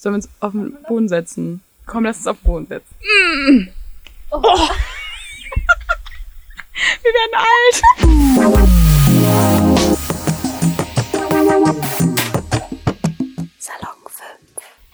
Sollen 0.00 0.14
wir 0.14 0.16
uns 0.16 0.30
auf 0.40 0.52
den 0.52 0.78
Boden 0.88 1.08
setzen? 1.10 1.60
Komm, 1.84 2.04
lass 2.04 2.16
uns 2.16 2.26
auf 2.26 2.38
den 2.38 2.44
Boden 2.44 2.66
setzen. 2.66 2.94
Mm. 3.02 3.68
Oh. 4.30 4.40
Oh. 4.42 4.42
wir 7.02 7.12
werden 7.12 7.34
alt. 7.36 7.82
Salon 13.58 13.90
5. 14.08 14.26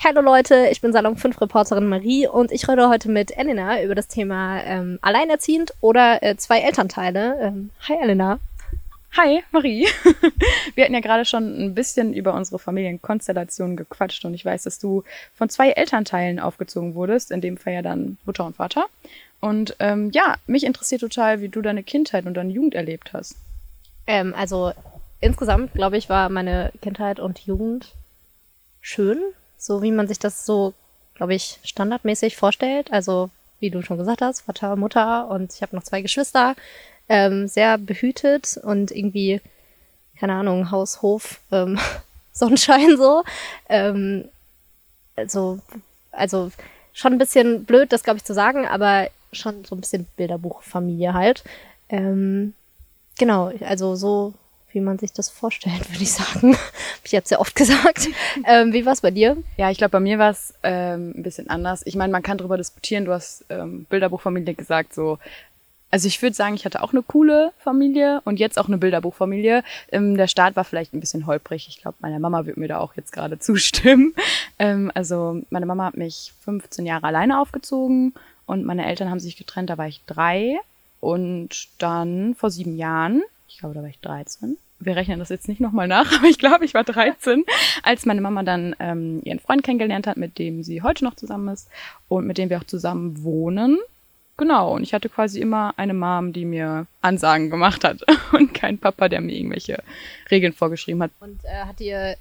Hallo 0.03 0.21
Leute, 0.23 0.67
ich 0.73 0.81
bin 0.81 0.93
Salon 0.93 1.17
5 1.17 1.41
Reporterin 1.41 1.89
Marie 1.89 2.27
und 2.27 2.51
ich 2.51 2.69
rede 2.69 2.89
heute 2.89 3.09
mit 3.09 3.39
Elena 3.39 3.81
über 3.85 3.95
das 3.95 4.09
Thema 4.09 4.61
ähm, 4.65 4.99
Alleinerziehend 5.03 5.73
oder 5.81 6.21
äh, 6.25 6.37
zwei 6.37 6.59
Elternteile. 6.59 7.39
Ähm, 7.41 7.71
hi 7.87 7.95
Elena. 8.03 8.41
Hi, 9.17 9.43
Marie. 9.51 9.89
Wir 10.75 10.85
hatten 10.85 10.93
ja 10.93 11.01
gerade 11.01 11.25
schon 11.25 11.59
ein 11.59 11.75
bisschen 11.75 12.13
über 12.13 12.35
unsere 12.35 12.59
Familienkonstellation 12.59 13.75
gequatscht 13.75 14.27
und 14.27 14.35
ich 14.35 14.45
weiß, 14.45 14.65
dass 14.65 14.79
du 14.79 15.05
von 15.35 15.49
zwei 15.49 15.71
Elternteilen 15.71 16.39
aufgezogen 16.39 16.95
wurdest, 16.95 17.31
in 17.31 17.41
dem 17.41 17.57
Fall 17.57 17.73
ja 17.73 17.83
dann 17.83 18.19
Mutter 18.27 18.45
und 18.45 18.57
Vater. 18.57 18.87
Und 19.41 19.75
ähm, 19.79 20.11
ja, 20.13 20.37
mich 20.47 20.65
interessiert 20.65 21.01
total, 21.01 21.41
wie 21.41 21.49
du 21.49 21.63
deine 21.63 21.83
Kindheit 21.83 22.27
und 22.27 22.35
deine 22.35 22.53
Jugend 22.53 22.75
erlebt 22.75 23.15
hast. 23.15 23.37
Ähm, 24.07 24.35
also 24.37 24.73
insgesamt, 25.21 25.73
glaube 25.73 25.97
ich, 25.97 26.11
war 26.11 26.29
meine 26.29 26.73
Kindheit 26.83 27.19
und 27.19 27.39
Jugend 27.39 27.95
schön, 28.83 29.23
so 29.57 29.81
wie 29.81 29.93
man 29.93 30.09
sich 30.09 30.19
das 30.19 30.45
so, 30.45 30.75
glaube 31.15 31.35
ich, 31.35 31.59
standardmäßig 31.65 32.37
vorstellt. 32.37 32.93
Also 32.93 33.31
wie 33.61 33.71
du 33.71 33.81
schon 33.83 33.97
gesagt 33.97 34.21
hast, 34.21 34.43
Vater, 34.43 34.77
Mutter 34.77 35.29
und 35.29 35.55
ich 35.55 35.63
habe 35.63 35.75
noch 35.75 35.85
zwei 35.85 36.03
Geschwister 36.03 36.55
ähm, 37.09 37.49
sehr 37.49 37.79
behütet 37.79 38.59
und 38.63 38.91
irgendwie, 38.91 39.41
keine 40.19 40.35
Ahnung, 40.35 40.71
Haus, 40.71 41.03
Hof, 41.03 41.41
ähm, 41.53 41.79
Sonnenschein 42.33 42.97
so. 42.97 43.25
Ähm, 43.69 44.29
also, 45.17 45.59
also 46.13 46.51
schon 46.93 47.13
ein 47.13 47.19
bisschen 47.19 47.65
blöd, 47.65 47.93
das 47.93 48.03
glaube 48.05 48.19
ich 48.19 48.25
zu 48.25 48.35
sagen, 48.35 48.67
aber 48.67 49.09
schon 49.33 49.65
so 49.65 49.75
ein 49.75 49.81
bisschen 49.81 50.07
Bilderbuchfamilie 50.17 51.15
halt. 51.15 51.45
Ähm, 51.89 52.55
genau, 53.19 53.53
also 53.61 53.97
so 53.97 54.35
wie 54.77 54.81
man 54.81 54.99
sich 54.99 55.13
das 55.13 55.31
vorstellt, 55.31 55.89
würde 55.91 56.03
ich 56.03 56.13
sagen. 56.13 56.55
Habe 56.55 57.05
ich 57.05 57.13
jetzt 57.13 57.31
sehr 57.31 57.41
oft 57.41 57.55
gesagt. 57.57 58.09
Ähm, 58.45 58.75
wie 58.75 58.85
war 58.85 58.93
es 58.93 59.01
bei 59.01 59.11
dir? 59.11 59.39
Ja, 59.57 59.71
ich 59.71 59.79
glaube, 59.79 59.93
bei 59.93 60.01
mir 60.01 60.19
war 60.19 60.31
es 60.31 60.53
ähm, 60.63 61.15
ein 61.17 61.23
bisschen 61.23 61.49
anders. 61.49 61.81
Ich 61.87 61.97
meine, 61.97 62.13
man 62.13 62.23
kann 62.23 62.37
darüber 62.37 62.59
diskutieren. 62.59 63.07
Du 63.07 63.13
hast 63.13 63.47
ähm, 63.49 63.87
Bilderbuchfamilie 63.89 64.55
gesagt, 64.55 64.95
so 64.95 65.19
also 65.91 66.09
ich 66.09 66.21
würde 66.21 66.35
sagen, 66.35 66.55
ich 66.55 66.65
hatte 66.65 66.83
auch 66.83 66.93
eine 66.93 67.03
coole 67.03 67.53
Familie 67.59 68.21
und 68.25 68.39
jetzt 68.39 68.59
auch 68.59 68.69
eine 68.69 68.79
Bilderbuchfamilie. 68.79 69.63
Ähm, 69.93 70.17
der 70.17 70.27
Start 70.27 70.57
war 70.57 70.65
vielleicht 70.65 70.93
ein 70.93 71.01
bisschen 71.01 71.27
holprig. 71.27 71.69
Ich 71.69 71.81
glaube, 71.81 71.97
meine 72.01 72.19
Mama 72.19 72.45
wird 72.47 72.57
mir 72.57 72.69
da 72.69 72.79
auch 72.79 72.95
jetzt 72.97 73.13
gerade 73.13 73.39
zustimmen. 73.41 74.15
Ähm, 74.59 74.91
also 74.95 75.43
meine 75.51 75.67
Mama 75.67 75.87
hat 75.87 75.97
mich 75.97 76.33
15 76.45 76.87
Jahre 76.87 77.07
alleine 77.07 77.41
aufgezogen 77.41 78.15
und 78.47 78.65
meine 78.65 78.87
Eltern 78.87 79.11
haben 79.11 79.21
sich 79.21 79.37
getrennt, 79.37 79.71
da 79.71 79.79
war 79.79 79.89
ich 79.89 80.03
drei. 80.07 80.59
Und 81.01 81.69
dann 81.79 82.35
vor 82.35 82.51
sieben 82.51 82.77
Jahren, 82.77 83.23
ich 83.49 83.59
glaube, 83.59 83.75
da 83.75 83.83
war 83.83 83.89
ich 83.89 84.01
13, 84.01 84.57
wir 84.79 84.97
rechnen 84.97 85.19
das 85.19 85.29
jetzt 85.29 85.49
nicht 85.49 85.61
nochmal 85.61 85.89
nach, 85.89 86.13
aber 86.19 86.27
ich 86.27 86.39
glaube, 86.39 86.65
ich 86.65 86.75
war 86.75 86.85
13, 86.85 87.45
als 87.83 88.07
meine 88.07 88.21
Mama 88.21 88.43
dann 88.43 88.75
ähm, 88.79 89.21
ihren 89.25 89.39
Freund 89.39 89.63
kennengelernt 89.63 90.07
hat, 90.07 90.17
mit 90.17 90.39
dem 90.39 90.63
sie 90.63 90.83
heute 90.83 91.05
noch 91.05 91.15
zusammen 91.15 91.49
ist 91.49 91.69
und 92.09 92.27
mit 92.27 92.39
dem 92.39 92.51
wir 92.51 92.59
auch 92.59 92.65
zusammen 92.65 93.23
wohnen. 93.23 93.79
Genau, 94.39 94.75
und 94.75 94.83
ich 94.83 94.93
hatte 94.93 95.09
quasi 95.09 95.41
immer 95.41 95.73
eine 95.79 95.95
Mom, 95.95 96.33
die 96.33 96.45
mir 96.45 96.87
Ansagen 97.01 97.49
gemacht 97.49 97.85
hat 97.85 98.01
und 98.33 98.53
kein 98.53 98.79
Papa, 98.79 99.09
der 99.09 99.21
mir 99.21 99.35
irgendwelche 99.35 99.83
Regeln 100.31 100.53
vorgeschrieben 100.53 101.03
hat. 101.03 101.11
Und 101.21 101.43
äh, 101.45 101.65
hat 101.65 101.79
dir 101.79 102.17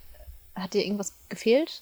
hat 0.55 0.73
dir 0.73 0.83
irgendwas 0.83 1.13
gefehlt? 1.29 1.81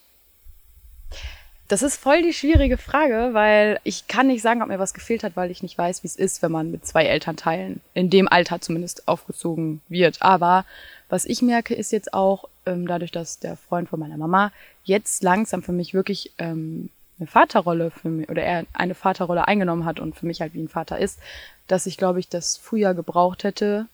Das 1.68 1.82
ist 1.82 1.96
voll 1.96 2.22
die 2.22 2.34
schwierige 2.34 2.78
Frage, 2.78 3.30
weil 3.34 3.80
ich 3.84 4.08
kann 4.08 4.28
nicht 4.28 4.42
sagen, 4.42 4.62
ob 4.62 4.68
mir 4.68 4.80
was 4.80 4.94
gefehlt 4.94 5.24
hat, 5.24 5.36
weil 5.36 5.50
ich 5.50 5.64
nicht 5.64 5.78
weiß, 5.78 6.04
wie 6.04 6.08
es 6.08 6.16
ist, 6.16 6.42
wenn 6.42 6.52
man 6.52 6.72
mit 6.72 6.86
zwei 6.86 7.06
Elternteilen 7.06 7.82
in 7.94 8.10
dem 8.10 8.28
Alter 8.28 8.60
zumindest 8.62 9.08
aufgezogen 9.08 9.82
wird. 9.88 10.22
Aber 10.22 10.66
was 11.10 11.26
ich 11.26 11.42
merke, 11.42 11.74
ist 11.74 11.92
jetzt 11.92 12.14
auch, 12.14 12.50
ähm, 12.66 12.88
dadurch, 12.88 13.12
dass 13.12 13.40
der 13.40 13.56
Freund 13.56 13.90
von 13.90 14.00
meiner 14.00 14.18
Mama 14.18 14.52
jetzt 14.84 15.24
langsam 15.24 15.64
für 15.64 15.72
mich 15.72 15.94
wirklich 15.94 16.32
ähm, 16.38 16.90
eine 17.24 17.28
Vaterrolle 17.28 17.92
für 17.92 18.10
mich 18.10 18.30
oder 18.30 18.44
er 18.44 18.66
eine 18.74 18.96
Vaterrolle 18.96 19.48
eingenommen 19.48 19.86
hat 19.86 20.00
und 20.00 20.16
für 20.16 20.26
mich 20.26 20.42
halt 20.42 20.54
wie 20.54 20.62
ein 20.62 20.70
Vater 20.70 21.00
ist, 21.00 21.20
dass 21.68 21.86
ich 21.86 21.98
glaube 21.98 22.20
ich 22.20 22.30
das 22.30 22.58
früher 22.58 22.94
gebraucht 22.94 23.44
hätte. 23.44 23.88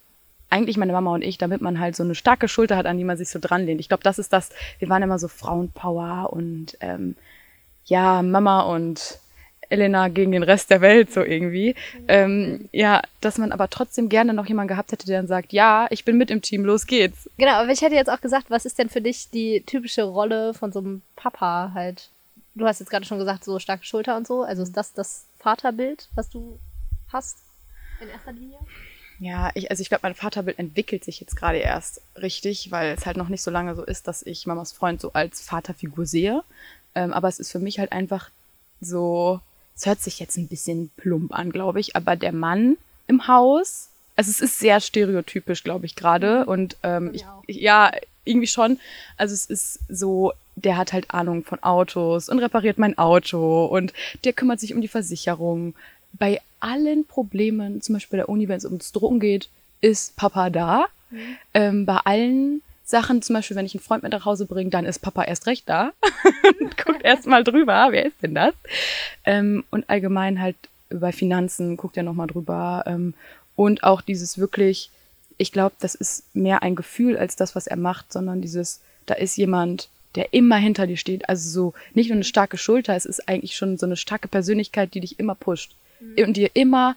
Eigentlich 0.50 0.78
meine 0.78 0.94
Mama 0.94 1.14
und 1.14 1.24
ich, 1.24 1.38
damit 1.38 1.62
man 1.62 1.80
halt 1.80 1.96
so 1.96 2.04
eine 2.04 2.16
starke 2.16 2.48
Schulter 2.48 2.76
hat, 2.76 2.88
an 2.88 2.98
die 2.98 3.04
man 3.04 3.18
sich 3.18 3.30
so 3.30 3.38
dran 3.40 3.66
lehnt. 3.66 3.80
Ich 3.80 3.88
glaube, 3.88 4.04
das 4.04 4.18
ist 4.18 4.34
das. 4.34 4.50
Wir 4.80 4.90
waren 4.90 5.04
immer 5.04 5.20
so 5.20 5.28
Frauenpower 5.28 6.34
und 6.34 6.76
ähm, 6.82 7.16
ja, 7.86 8.24
Mama 8.24 8.62
und 8.62 9.20
Elena 9.70 10.08
gegen 10.08 10.32
den 10.32 10.44
Rest 10.44 10.70
der 10.72 10.82
Welt 10.82 11.12
so 11.12 11.22
irgendwie. 11.22 11.76
Ähm, 12.08 12.68
ja, 12.72 13.02
dass 13.22 13.38
man 13.38 13.52
aber 13.52 13.70
trotzdem 13.70 14.10
gerne 14.10 14.34
noch 14.34 14.48
jemanden 14.48 14.70
gehabt 14.70 14.92
hätte, 14.92 15.06
der 15.06 15.20
dann 15.20 15.28
sagt, 15.28 15.54
ja, 15.54 15.88
ich 15.92 16.06
bin 16.06 16.18
mit 16.18 16.32
im 16.32 16.42
Team, 16.42 16.66
los 16.66 16.88
geht's. 16.88 17.30
Genau, 17.38 17.54
aber 17.54 17.72
ich 17.72 17.82
hätte 17.82 17.96
jetzt 17.96 18.10
auch 18.10 18.22
gesagt, 18.22 18.50
was 18.50 18.66
ist 18.66 18.80
denn 18.80 18.90
für 18.90 19.02
dich 19.02 19.30
die 19.30 19.62
typische 19.66 20.04
Rolle 20.04 20.54
von 20.54 20.72
so 20.72 20.80
einem 20.80 21.02
Papa 21.16 21.72
halt? 21.74 22.10
Du 22.56 22.66
hast 22.66 22.80
jetzt 22.80 22.90
gerade 22.90 23.06
schon 23.06 23.20
gesagt, 23.20 23.44
so 23.44 23.60
starke 23.60 23.86
Schulter 23.86 24.18
und 24.18 24.28
so. 24.28 24.44
Also 24.44 24.64
ist 24.64 24.76
das 24.76 24.94
das 24.94 25.26
Vaterbild, 25.38 26.10
was 26.16 26.30
du 26.30 26.60
hast 27.12 27.38
in 28.02 28.10
erster 28.10 28.32
Linie? 28.32 28.60
Ja, 29.20 29.52
ich, 29.54 29.70
also 29.70 29.82
ich 29.82 29.90
glaube, 29.90 30.02
mein 30.04 30.16
Vaterbild 30.16 30.60
entwickelt 30.60 31.04
sich 31.04 31.20
jetzt 31.20 31.36
gerade 31.36 31.58
erst 31.58 32.02
richtig, 32.16 32.72
weil 32.72 32.94
es 32.94 33.06
halt 33.06 33.18
noch 33.18 33.28
nicht 33.28 33.42
so 33.42 33.52
lange 33.52 33.76
so 33.76 33.84
ist, 33.84 34.08
dass 34.08 34.24
ich 34.24 34.48
Mamas 34.48 34.72
Freund 34.72 35.02
so 35.02 35.12
als 35.12 35.42
Vaterfigur 35.42 36.06
sehe. 36.06 36.44
Ähm, 36.96 37.12
aber 37.12 37.28
es 37.28 37.40
ist 37.40 37.52
für 37.52 37.60
mich 37.60 37.80
halt 37.80 37.92
einfach 37.92 38.30
so, 38.80 39.42
es 39.76 39.86
hört 39.86 40.00
sich 40.02 40.20
jetzt 40.20 40.38
ein 40.38 40.48
bisschen 40.48 40.90
plump 40.96 41.34
an, 41.34 41.52
glaube 41.52 41.82
ich, 41.82 41.98
aber 41.98 42.16
der 42.16 42.32
Mann 42.32 42.78
im 43.08 43.28
Haus, 43.28 43.90
also 44.16 44.32
es 44.32 44.42
ist 44.42 44.60
sehr 44.60 44.82
stereotypisch, 44.82 45.64
glaube 45.64 45.86
ich, 45.86 45.96
gerade. 45.96 46.42
Mhm. 46.42 46.48
Und 46.48 46.78
ähm, 46.84 47.12
ich, 47.14 47.26
ja, 47.48 47.92
irgendwie 48.26 48.48
schon. 48.48 48.80
Also 49.18 49.34
es 49.34 49.46
ist 49.46 49.80
so, 49.88 50.34
der 50.64 50.78
hat 50.78 50.94
halt 50.94 51.12
Ahnung 51.14 51.44
von 51.44 51.62
Autos 51.64 52.30
und 52.30 52.40
repariert 52.40 52.78
mein 52.78 52.98
Auto 52.98 53.66
und 53.66 53.94
der 54.24 54.34
kümmert 54.34 54.60
sich 54.60 54.74
um 54.74 54.82
die 54.82 54.88
Versicherung. 54.88 55.76
Bei 56.14 56.42
allen 56.60 57.06
Problemen, 57.06 57.82
zum 57.82 57.94
Beispiel 57.94 58.18
bei 58.18 58.24
der 58.24 58.30
Uni, 58.30 58.48
wenn 58.48 58.58
es 58.58 58.66
ums 58.66 58.92
Drogen 58.92 59.20
geht, 59.20 59.50
ist 59.82 60.16
Papa 60.16 60.50
da. 60.50 60.86
Mhm. 61.10 61.38
Ähm, 61.54 61.86
bei 61.86 61.98
allen 61.98 62.62
Sachen, 62.84 63.22
zum 63.22 63.36
Beispiel, 63.36 63.56
wenn 63.56 63.66
ich 63.66 63.76
einen 63.76 63.84
Freund 63.84 64.04
mit 64.04 64.12
nach 64.12 64.26
Hause 64.26 64.46
bringe, 64.46 64.72
dann 64.72 64.86
ist 64.86 65.00
Papa 65.00 65.24
erst 65.24 65.46
recht 65.46 65.70
da 65.70 65.92
und 66.60 66.78
guckt 66.78 67.04
erst 67.04 67.28
mal 67.28 67.44
drüber, 67.44 67.90
wer 67.92 68.06
ist 68.06 68.22
denn 68.22 68.36
das? 68.36 68.54
Ähm, 69.26 69.64
und 69.70 69.90
allgemein 69.90 70.42
halt 70.42 70.56
bei 70.90 71.12
Finanzen 71.12 71.78
guckt 71.78 71.98
er 71.98 72.04
nochmal 72.04 72.28
drüber. 72.28 72.84
Ähm, 72.88 73.14
und 73.56 73.84
auch 73.84 74.02
dieses 74.02 74.38
wirklich, 74.38 74.90
ich 75.38 75.52
glaube, 75.52 75.76
das 75.80 75.94
ist 75.94 76.24
mehr 76.34 76.64
ein 76.64 76.76
Gefühl 76.76 77.18
als 77.18 77.36
das, 77.36 77.56
was 77.56 77.68
er 77.68 77.78
macht, 77.78 78.12
sondern 78.12 78.42
dieses, 78.42 78.82
da 79.06 79.14
ist 79.14 79.38
jemand, 79.38 79.90
der 80.16 80.34
immer 80.34 80.58
hinter 80.58 80.88
dir 80.88 80.98
steht. 80.98 81.30
Also 81.30 81.50
so 81.50 81.74
nicht 81.94 82.10
nur 82.10 82.16
eine 82.16 82.24
starke 82.24 82.58
Schulter, 82.58 82.96
es 82.96 83.06
ist 83.06 83.28
eigentlich 83.28 83.56
schon 83.56 83.78
so 83.78 83.86
eine 83.86 83.96
starke 83.96 84.28
Persönlichkeit, 84.28 84.94
die 84.94 85.02
dich 85.02 85.20
immer 85.20 85.36
pusht 85.36 85.76
mhm. 86.00 86.26
und 86.26 86.38
dir 86.38 86.50
immer 86.54 86.96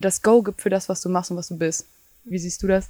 das 0.00 0.22
Go 0.22 0.42
gibt 0.42 0.60
für 0.60 0.70
das, 0.70 0.88
was 0.88 1.00
du 1.00 1.08
machst 1.08 1.30
und 1.30 1.36
was 1.36 1.48
du 1.48 1.58
bist. 1.58 1.86
Wie 2.24 2.38
siehst 2.38 2.62
du 2.62 2.66
das? 2.66 2.88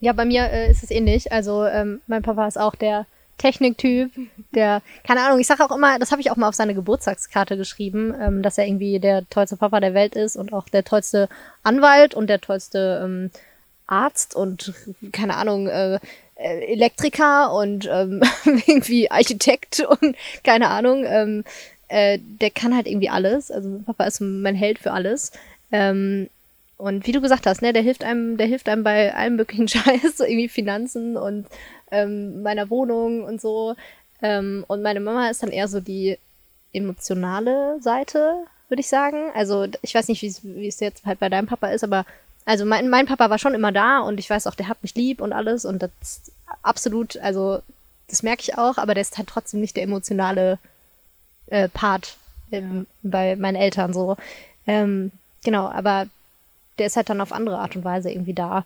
Ja, 0.00 0.12
bei 0.12 0.24
mir 0.24 0.44
äh, 0.50 0.70
ist 0.70 0.82
es 0.82 0.90
ähnlich. 0.90 1.32
Also 1.32 1.64
ähm, 1.64 2.00
mein 2.06 2.22
Papa 2.22 2.46
ist 2.48 2.58
auch 2.58 2.74
der 2.74 3.06
Techniktyp, 3.38 4.10
der, 4.54 4.82
keine 5.06 5.22
Ahnung, 5.22 5.40
ich 5.40 5.46
sage 5.46 5.64
auch 5.64 5.74
immer, 5.74 5.98
das 5.98 6.10
habe 6.10 6.20
ich 6.20 6.30
auch 6.30 6.36
mal 6.36 6.48
auf 6.48 6.54
seine 6.54 6.74
Geburtstagskarte 6.74 7.56
geschrieben, 7.56 8.14
ähm, 8.20 8.42
dass 8.42 8.58
er 8.58 8.66
irgendwie 8.66 8.98
der 8.98 9.28
tollste 9.30 9.56
Papa 9.56 9.80
der 9.80 9.94
Welt 9.94 10.14
ist 10.14 10.36
und 10.36 10.52
auch 10.52 10.68
der 10.68 10.84
tollste 10.84 11.28
Anwalt 11.62 12.14
und 12.14 12.28
der 12.28 12.40
tollste 12.40 13.02
ähm, 13.04 13.30
Arzt 13.90 14.34
und 14.34 14.72
keine 15.12 15.36
Ahnung, 15.36 15.68
äh, 15.68 15.98
äh 16.36 16.72
Elektriker 16.72 17.52
und 17.52 17.88
ähm, 17.90 18.22
irgendwie 18.66 19.10
Architekt 19.10 19.80
und 19.80 20.16
keine 20.44 20.68
Ahnung. 20.68 21.04
Ähm, 21.06 21.44
äh, 21.88 22.18
der 22.22 22.50
kann 22.50 22.74
halt 22.74 22.86
irgendwie 22.86 23.10
alles. 23.10 23.50
Also 23.50 23.80
Papa 23.84 24.04
ist 24.04 24.20
mein 24.20 24.54
Held 24.54 24.78
für 24.78 24.92
alles. 24.92 25.32
Ähm, 25.72 26.30
und 26.76 27.06
wie 27.06 27.12
du 27.12 27.20
gesagt 27.20 27.46
hast, 27.46 27.60
ne, 27.60 27.72
der 27.72 27.82
hilft 27.82 28.04
einem, 28.04 28.36
der 28.38 28.46
hilft 28.46 28.68
einem 28.68 28.84
bei 28.84 29.14
allem 29.14 29.36
möglichen 29.36 29.68
Scheiß, 29.68 30.16
so 30.16 30.24
irgendwie 30.24 30.48
Finanzen 30.48 31.16
und 31.16 31.46
ähm, 31.90 32.42
meiner 32.42 32.70
Wohnung 32.70 33.24
und 33.24 33.40
so. 33.40 33.74
Ähm, 34.22 34.64
und 34.68 34.82
meine 34.82 35.00
Mama 35.00 35.28
ist 35.28 35.42
dann 35.42 35.50
eher 35.50 35.68
so 35.68 35.80
die 35.80 36.16
emotionale 36.72 37.78
Seite, 37.82 38.36
würde 38.68 38.80
ich 38.80 38.88
sagen. 38.88 39.30
Also 39.34 39.66
ich 39.82 39.94
weiß 39.94 40.08
nicht, 40.08 40.22
wie 40.22 40.68
es 40.68 40.80
jetzt 40.80 41.04
halt 41.04 41.18
bei 41.18 41.28
deinem 41.28 41.48
Papa 41.48 41.68
ist, 41.68 41.84
aber 41.84 42.06
also 42.44 42.64
mein, 42.64 42.88
mein 42.88 43.06
Papa 43.06 43.30
war 43.30 43.38
schon 43.38 43.54
immer 43.54 43.72
da 43.72 44.00
und 44.00 44.18
ich 44.18 44.28
weiß 44.28 44.46
auch, 44.46 44.54
der 44.54 44.68
hat 44.68 44.82
mich 44.82 44.94
lieb 44.94 45.20
und 45.20 45.32
alles 45.32 45.64
und 45.64 45.82
das 45.82 46.32
absolut, 46.62 47.16
also 47.18 47.60
das 48.08 48.22
merke 48.22 48.42
ich 48.42 48.58
auch, 48.58 48.78
aber 48.78 48.94
der 48.94 49.02
ist 49.02 49.18
halt 49.18 49.28
trotzdem 49.28 49.60
nicht 49.60 49.76
der 49.76 49.84
emotionale 49.84 50.58
äh, 51.46 51.68
Part 51.68 52.16
ähm, 52.50 52.86
bei 53.02 53.36
meinen 53.36 53.56
Eltern 53.56 53.92
so. 53.92 54.16
Ähm, 54.66 55.12
genau, 55.44 55.68
aber 55.68 56.06
der 56.78 56.86
ist 56.86 56.96
halt 56.96 57.10
dann 57.10 57.20
auf 57.20 57.32
andere 57.32 57.58
Art 57.58 57.76
und 57.76 57.84
Weise 57.84 58.10
irgendwie 58.10 58.34
da. 58.34 58.64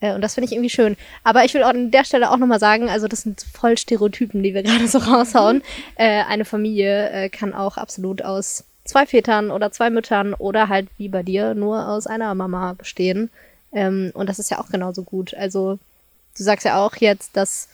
Äh, 0.00 0.14
und 0.14 0.20
das 0.20 0.34
finde 0.34 0.46
ich 0.46 0.52
irgendwie 0.52 0.70
schön. 0.70 0.96
Aber 1.24 1.44
ich 1.44 1.54
will 1.54 1.62
auch 1.62 1.70
an 1.70 1.90
der 1.90 2.04
Stelle 2.04 2.30
auch 2.30 2.36
nochmal 2.36 2.60
sagen, 2.60 2.88
also 2.88 3.08
das 3.08 3.22
sind 3.22 3.42
voll 3.52 3.78
Stereotypen, 3.78 4.42
die 4.42 4.54
wir 4.54 4.62
gerade 4.64 4.88
so 4.88 4.98
raushauen. 4.98 5.62
Äh, 5.98 6.24
eine 6.24 6.44
Familie 6.44 7.08
äh, 7.10 7.28
kann 7.30 7.54
auch 7.54 7.78
absolut 7.78 8.20
aus 8.20 8.64
zwei 8.86 9.06
Vätern 9.06 9.50
oder 9.50 9.72
zwei 9.72 9.90
Müttern 9.90 10.34
oder 10.34 10.68
halt 10.68 10.88
wie 10.96 11.08
bei 11.08 11.22
dir 11.22 11.54
nur 11.54 11.88
aus 11.88 12.06
einer 12.06 12.34
Mama 12.34 12.72
bestehen. 12.74 13.30
Ähm, 13.72 14.10
und 14.14 14.28
das 14.28 14.38
ist 14.38 14.50
ja 14.50 14.58
auch 14.58 14.68
genauso 14.68 15.02
gut. 15.02 15.34
Also 15.34 15.78
du 16.36 16.42
sagst 16.42 16.64
ja 16.64 16.84
auch 16.84 16.96
jetzt, 16.96 17.36
dass 17.36 17.68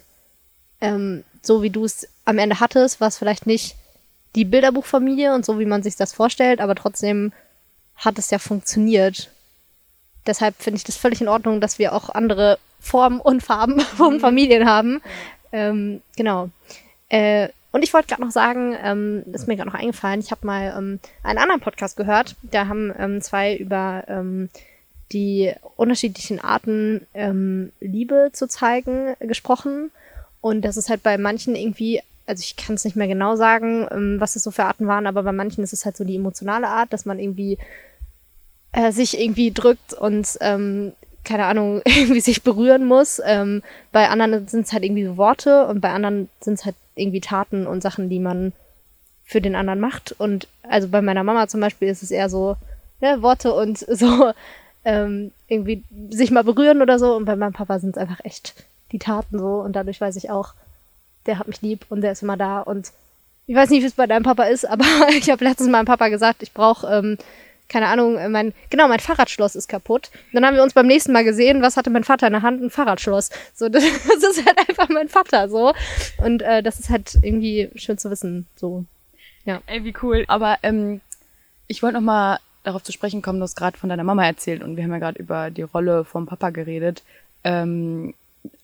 ähm, 0.80 1.24
so 1.42 1.62
wie 1.62 1.70
du 1.70 1.84
es 1.84 2.08
am 2.24 2.38
Ende 2.38 2.60
hattest, 2.60 3.00
war 3.00 3.08
es 3.08 3.18
vielleicht 3.18 3.46
nicht 3.46 3.76
die 4.34 4.44
Bilderbuchfamilie 4.44 5.34
und 5.34 5.44
so 5.44 5.58
wie 5.58 5.66
man 5.66 5.82
sich 5.82 5.96
das 5.96 6.12
vorstellt, 6.12 6.60
aber 6.60 6.74
trotzdem 6.74 7.32
hat 7.96 8.18
es 8.18 8.30
ja 8.30 8.38
funktioniert. 8.38 9.30
Deshalb 10.26 10.54
finde 10.60 10.78
ich 10.78 10.84
das 10.84 10.96
völlig 10.96 11.20
in 11.20 11.28
Ordnung, 11.28 11.60
dass 11.60 11.78
wir 11.78 11.92
auch 11.92 12.10
andere 12.10 12.58
Formen 12.80 13.20
und 13.20 13.42
Farben 13.42 13.80
von 13.96 14.14
mhm. 14.14 14.20
Familien 14.20 14.68
haben. 14.68 15.02
Ähm, 15.52 16.02
genau. 16.16 16.50
Äh, 17.08 17.48
und 17.72 17.82
ich 17.82 17.92
wollte 17.94 18.08
gerade 18.08 18.22
noch 18.22 18.30
sagen, 18.30 18.76
ähm, 18.82 19.24
ist 19.32 19.48
mir 19.48 19.56
gerade 19.56 19.70
noch 19.70 19.78
eingefallen, 19.78 20.20
ich 20.20 20.30
habe 20.30 20.46
mal 20.46 20.74
ähm, 20.76 21.00
einen 21.22 21.38
anderen 21.38 21.60
Podcast 21.60 21.96
gehört. 21.96 22.36
Da 22.42 22.68
haben 22.68 22.92
ähm, 22.98 23.22
zwei 23.22 23.56
über 23.56 24.04
ähm, 24.08 24.50
die 25.12 25.52
unterschiedlichen 25.76 26.38
Arten, 26.38 27.06
ähm, 27.14 27.72
Liebe 27.80 28.30
zu 28.32 28.46
zeigen, 28.46 29.14
gesprochen. 29.20 29.90
Und 30.42 30.62
das 30.62 30.76
ist 30.76 30.90
halt 30.90 31.02
bei 31.02 31.16
manchen 31.16 31.56
irgendwie, 31.56 32.00
also 32.26 32.42
ich 32.42 32.56
kann 32.56 32.74
es 32.74 32.84
nicht 32.84 32.96
mehr 32.96 33.08
genau 33.08 33.36
sagen, 33.36 33.86
ähm, 33.90 34.20
was 34.20 34.36
es 34.36 34.42
so 34.42 34.50
für 34.50 34.64
Arten 34.64 34.86
waren, 34.86 35.06
aber 35.06 35.22
bei 35.22 35.32
manchen 35.32 35.64
ist 35.64 35.72
es 35.72 35.86
halt 35.86 35.96
so 35.96 36.04
die 36.04 36.16
emotionale 36.16 36.68
Art, 36.68 36.92
dass 36.92 37.06
man 37.06 37.18
irgendwie 37.18 37.56
äh, 38.72 38.92
sich 38.92 39.18
irgendwie 39.18 39.50
drückt 39.50 39.94
und 39.94 40.36
ähm, 40.40 40.92
keine 41.24 41.46
Ahnung, 41.46 41.80
irgendwie 41.86 42.20
sich 42.20 42.42
berühren 42.42 42.84
muss. 42.84 43.20
Ähm, 43.24 43.62
bei 43.92 44.08
anderen 44.08 44.46
sind 44.48 44.66
es 44.66 44.72
halt 44.72 44.84
irgendwie 44.84 45.16
Worte 45.16 45.66
und 45.66 45.80
bei 45.80 45.90
anderen 45.90 46.28
sind 46.40 46.54
es 46.54 46.64
halt 46.64 46.76
irgendwie 46.94 47.20
Taten 47.20 47.66
und 47.66 47.82
Sachen, 47.82 48.08
die 48.08 48.18
man 48.18 48.52
für 49.24 49.40
den 49.40 49.54
anderen 49.54 49.80
macht. 49.80 50.12
Und 50.12 50.48
also 50.62 50.88
bei 50.88 51.02
meiner 51.02 51.24
Mama 51.24 51.48
zum 51.48 51.60
Beispiel 51.60 51.88
ist 51.88 52.02
es 52.02 52.10
eher 52.10 52.28
so, 52.28 52.56
ne, 53.00 53.22
Worte 53.22 53.52
und 53.52 53.78
so 53.88 54.32
ähm, 54.84 55.32
irgendwie 55.48 55.84
sich 56.10 56.30
mal 56.30 56.44
berühren 56.44 56.82
oder 56.82 56.98
so. 56.98 57.14
Und 57.14 57.24
bei 57.24 57.36
meinem 57.36 57.52
Papa 57.52 57.78
sind 57.78 57.90
es 57.90 57.98
einfach 57.98 58.24
echt 58.24 58.54
die 58.92 58.98
Taten 58.98 59.38
so 59.38 59.60
und 59.60 59.74
dadurch 59.74 60.00
weiß 60.00 60.16
ich 60.16 60.30
auch, 60.30 60.54
der 61.26 61.38
hat 61.38 61.48
mich 61.48 61.62
lieb 61.62 61.86
und 61.88 62.02
der 62.02 62.12
ist 62.12 62.22
immer 62.22 62.36
da 62.36 62.60
und 62.60 62.92
ich 63.46 63.56
weiß 63.56 63.70
nicht, 63.70 63.82
wie 63.82 63.86
es 63.86 63.94
bei 63.94 64.06
deinem 64.06 64.22
Papa 64.22 64.44
ist, 64.44 64.64
aber 64.68 64.84
ich 65.16 65.30
habe 65.30 65.44
letztens 65.44 65.70
meinem 65.70 65.86
Papa 65.86 66.08
gesagt, 66.08 66.42
ich 66.42 66.52
brauche, 66.52 66.86
ähm, 66.86 67.18
keine 67.72 67.88
Ahnung, 67.88 68.18
mein, 68.30 68.52
genau, 68.68 68.86
mein 68.86 69.00
Fahrradschloss 69.00 69.56
ist 69.56 69.66
kaputt. 69.66 70.10
dann 70.32 70.44
haben 70.44 70.54
wir 70.54 70.62
uns 70.62 70.74
beim 70.74 70.86
nächsten 70.86 71.12
Mal 71.12 71.24
gesehen, 71.24 71.62
was 71.62 71.76
hatte 71.76 71.88
mein 71.88 72.04
Vater 72.04 72.26
in 72.26 72.34
der 72.34 72.42
Hand? 72.42 72.62
Ein 72.62 72.70
Fahrradschloss. 72.70 73.30
So, 73.54 73.68
das, 73.70 73.82
das 74.20 74.36
ist 74.36 74.46
halt 74.46 74.58
einfach 74.68 74.90
mein 74.90 75.08
Vater, 75.08 75.48
so. 75.48 75.72
Und 76.18 76.42
äh, 76.42 76.62
das 76.62 76.78
ist 76.78 76.90
halt 76.90 77.18
irgendwie 77.22 77.70
schön 77.74 77.96
zu 77.96 78.10
wissen, 78.10 78.46
so. 78.56 78.84
Ja. 79.44 79.62
Ey, 79.66 79.84
wie 79.84 79.94
cool. 80.02 80.24
Aber 80.28 80.58
ähm, 80.62 81.00
ich 81.66 81.82
wollte 81.82 81.94
noch 81.94 82.02
mal 82.02 82.38
darauf 82.62 82.82
zu 82.82 82.92
sprechen 82.92 83.22
kommen, 83.22 83.38
du 83.38 83.44
hast 83.44 83.56
gerade 83.56 83.78
von 83.78 83.88
deiner 83.88 84.04
Mama 84.04 84.24
erzählt 84.24 84.62
und 84.62 84.76
wir 84.76 84.84
haben 84.84 84.92
ja 84.92 84.98
gerade 84.98 85.18
über 85.18 85.50
die 85.50 85.62
Rolle 85.62 86.04
vom 86.04 86.26
Papa 86.26 86.50
geredet. 86.50 87.02
Ähm, 87.42 88.14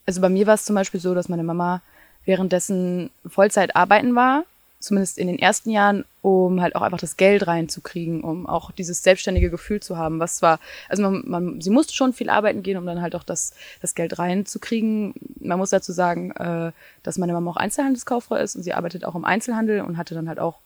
also 0.06 0.20
bei 0.20 0.28
mir 0.28 0.46
war 0.46 0.54
es 0.54 0.66
zum 0.66 0.74
Beispiel 0.74 1.00
so, 1.00 1.14
dass 1.14 1.28
meine 1.28 1.42
Mama 1.42 1.80
währenddessen 2.26 3.10
Vollzeit 3.26 3.74
arbeiten 3.74 4.14
war, 4.14 4.44
zumindest 4.80 5.18
in 5.18 5.26
den 5.26 5.38
ersten 5.38 5.70
Jahren, 5.70 6.04
um 6.28 6.60
halt 6.60 6.76
auch 6.76 6.82
einfach 6.82 6.98
das 6.98 7.16
Geld 7.16 7.46
reinzukriegen, 7.46 8.22
um 8.22 8.46
auch 8.46 8.70
dieses 8.70 9.02
selbstständige 9.02 9.50
Gefühl 9.50 9.80
zu 9.80 9.96
haben, 9.96 10.20
was 10.20 10.36
zwar, 10.36 10.60
also 10.88 11.02
man, 11.02 11.22
man, 11.26 11.60
sie 11.60 11.70
musste 11.70 11.94
schon 11.94 12.12
viel 12.12 12.28
arbeiten 12.28 12.62
gehen, 12.62 12.76
um 12.76 12.86
dann 12.86 13.00
halt 13.00 13.14
auch 13.14 13.24
das, 13.24 13.54
das 13.80 13.94
Geld 13.94 14.18
reinzukriegen. 14.18 15.14
Man 15.40 15.58
muss 15.58 15.70
dazu 15.70 15.92
sagen, 15.92 16.32
äh, 16.32 16.72
dass 17.02 17.18
meine 17.18 17.32
Mama 17.32 17.52
auch 17.52 17.56
Einzelhandelskauffrau 17.56 18.36
ist 18.36 18.56
und 18.56 18.62
sie 18.62 18.74
arbeitet 18.74 19.04
auch 19.04 19.14
im 19.14 19.24
Einzelhandel 19.24 19.80
und 19.80 19.96
hatte 19.96 20.14
dann 20.14 20.28
halt 20.28 20.38
auch 20.38 20.58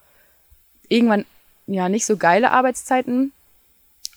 irgendwann 0.89 1.25
ja 1.67 1.89
nicht 1.89 2.07
so 2.07 2.17
geile 2.17 2.51
Arbeitszeiten. 2.51 3.33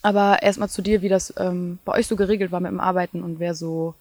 Aber 0.02 0.42
erstmal 0.44 0.70
zu 0.70 0.82
dir, 0.82 1.02
wie 1.02 1.10
das 1.10 1.34
ähm, 1.38 1.80
bei 1.86 1.94
euch 1.94 2.08
so 2.08 2.16
geregelt 2.16 2.52
war 2.52 2.60
mit 2.60 2.72
dem 2.72 2.80
Arbeiten 2.80 3.24
und 3.24 3.40
wer 3.40 3.56
so 3.56 3.96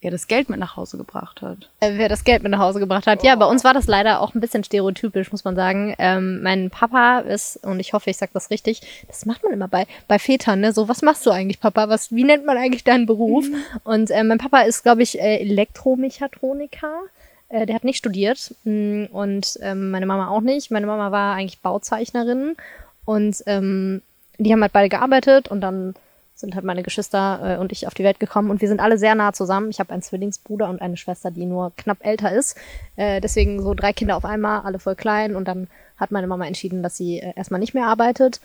wer 0.00 0.10
das 0.10 0.28
Geld 0.28 0.48
mit 0.48 0.60
nach 0.60 0.76
Hause 0.76 0.96
gebracht 0.96 1.42
hat. 1.42 1.68
Äh, 1.80 1.92
wer 1.96 2.08
das 2.08 2.24
Geld 2.24 2.42
mit 2.42 2.52
nach 2.52 2.60
Hause 2.60 2.78
gebracht 2.78 3.06
hat. 3.06 3.20
Oh. 3.22 3.26
Ja, 3.26 3.34
bei 3.34 3.46
uns 3.46 3.64
war 3.64 3.74
das 3.74 3.86
leider 3.86 4.20
auch 4.20 4.34
ein 4.34 4.40
bisschen 4.40 4.62
stereotypisch, 4.62 5.32
muss 5.32 5.44
man 5.44 5.56
sagen. 5.56 5.94
Ähm, 5.98 6.42
mein 6.42 6.70
Papa 6.70 7.20
ist, 7.20 7.56
und 7.64 7.80
ich 7.80 7.92
hoffe, 7.92 8.10
ich 8.10 8.16
sage 8.16 8.30
das 8.34 8.50
richtig, 8.50 8.82
das 9.08 9.26
macht 9.26 9.42
man 9.42 9.52
immer 9.52 9.68
bei, 9.68 9.86
bei 10.06 10.18
Vätern, 10.18 10.60
ne? 10.60 10.72
So, 10.72 10.88
was 10.88 11.02
machst 11.02 11.26
du 11.26 11.30
eigentlich, 11.30 11.60
Papa? 11.60 11.88
Was, 11.88 12.12
wie 12.12 12.24
nennt 12.24 12.46
man 12.46 12.56
eigentlich 12.56 12.84
deinen 12.84 13.06
Beruf? 13.06 13.48
Mhm. 13.48 13.56
Und 13.84 14.10
äh, 14.10 14.22
mein 14.22 14.38
Papa 14.38 14.60
ist, 14.60 14.82
glaube 14.82 15.02
ich, 15.02 15.18
äh, 15.18 15.38
Elektromechatroniker. 15.38 17.00
Äh, 17.48 17.66
der 17.66 17.74
hat 17.74 17.84
nicht 17.84 17.98
studiert 17.98 18.54
mm, 18.64 19.06
und 19.10 19.58
ähm, 19.62 19.90
meine 19.90 20.06
Mama 20.06 20.28
auch 20.28 20.42
nicht. 20.42 20.70
Meine 20.70 20.86
Mama 20.86 21.10
war 21.10 21.34
eigentlich 21.34 21.60
Bauzeichnerin 21.60 22.56
und 23.04 23.42
ähm, 23.46 24.02
die 24.36 24.52
haben 24.52 24.62
halt 24.62 24.72
beide 24.72 24.90
gearbeitet 24.90 25.48
und 25.48 25.62
dann 25.62 25.94
sind 26.38 26.54
halt 26.54 26.64
meine 26.64 26.84
Geschwister 26.84 27.56
äh, 27.56 27.58
und 27.58 27.72
ich 27.72 27.88
auf 27.88 27.94
die 27.94 28.04
Welt 28.04 28.20
gekommen 28.20 28.50
und 28.50 28.60
wir 28.60 28.68
sind 28.68 28.80
alle 28.80 28.96
sehr 28.96 29.16
nah 29.16 29.32
zusammen. 29.32 29.70
Ich 29.70 29.80
habe 29.80 29.92
einen 29.92 30.02
Zwillingsbruder 30.02 30.68
und 30.68 30.80
eine 30.80 30.96
Schwester, 30.96 31.32
die 31.32 31.46
nur 31.46 31.72
knapp 31.76 31.98
älter 32.00 32.32
ist. 32.32 32.56
Äh, 32.94 33.20
deswegen 33.20 33.60
so 33.60 33.74
drei 33.74 33.92
Kinder 33.92 34.16
auf 34.16 34.24
einmal, 34.24 34.60
alle 34.60 34.78
voll 34.78 34.94
klein 34.94 35.34
und 35.34 35.48
dann 35.48 35.66
hat 35.96 36.12
meine 36.12 36.28
Mama 36.28 36.46
entschieden, 36.46 36.82
dass 36.82 36.96
sie 36.96 37.18
äh, 37.18 37.32
erstmal 37.34 37.58
nicht 37.58 37.74
mehr 37.74 37.86
arbeitet 37.86 38.40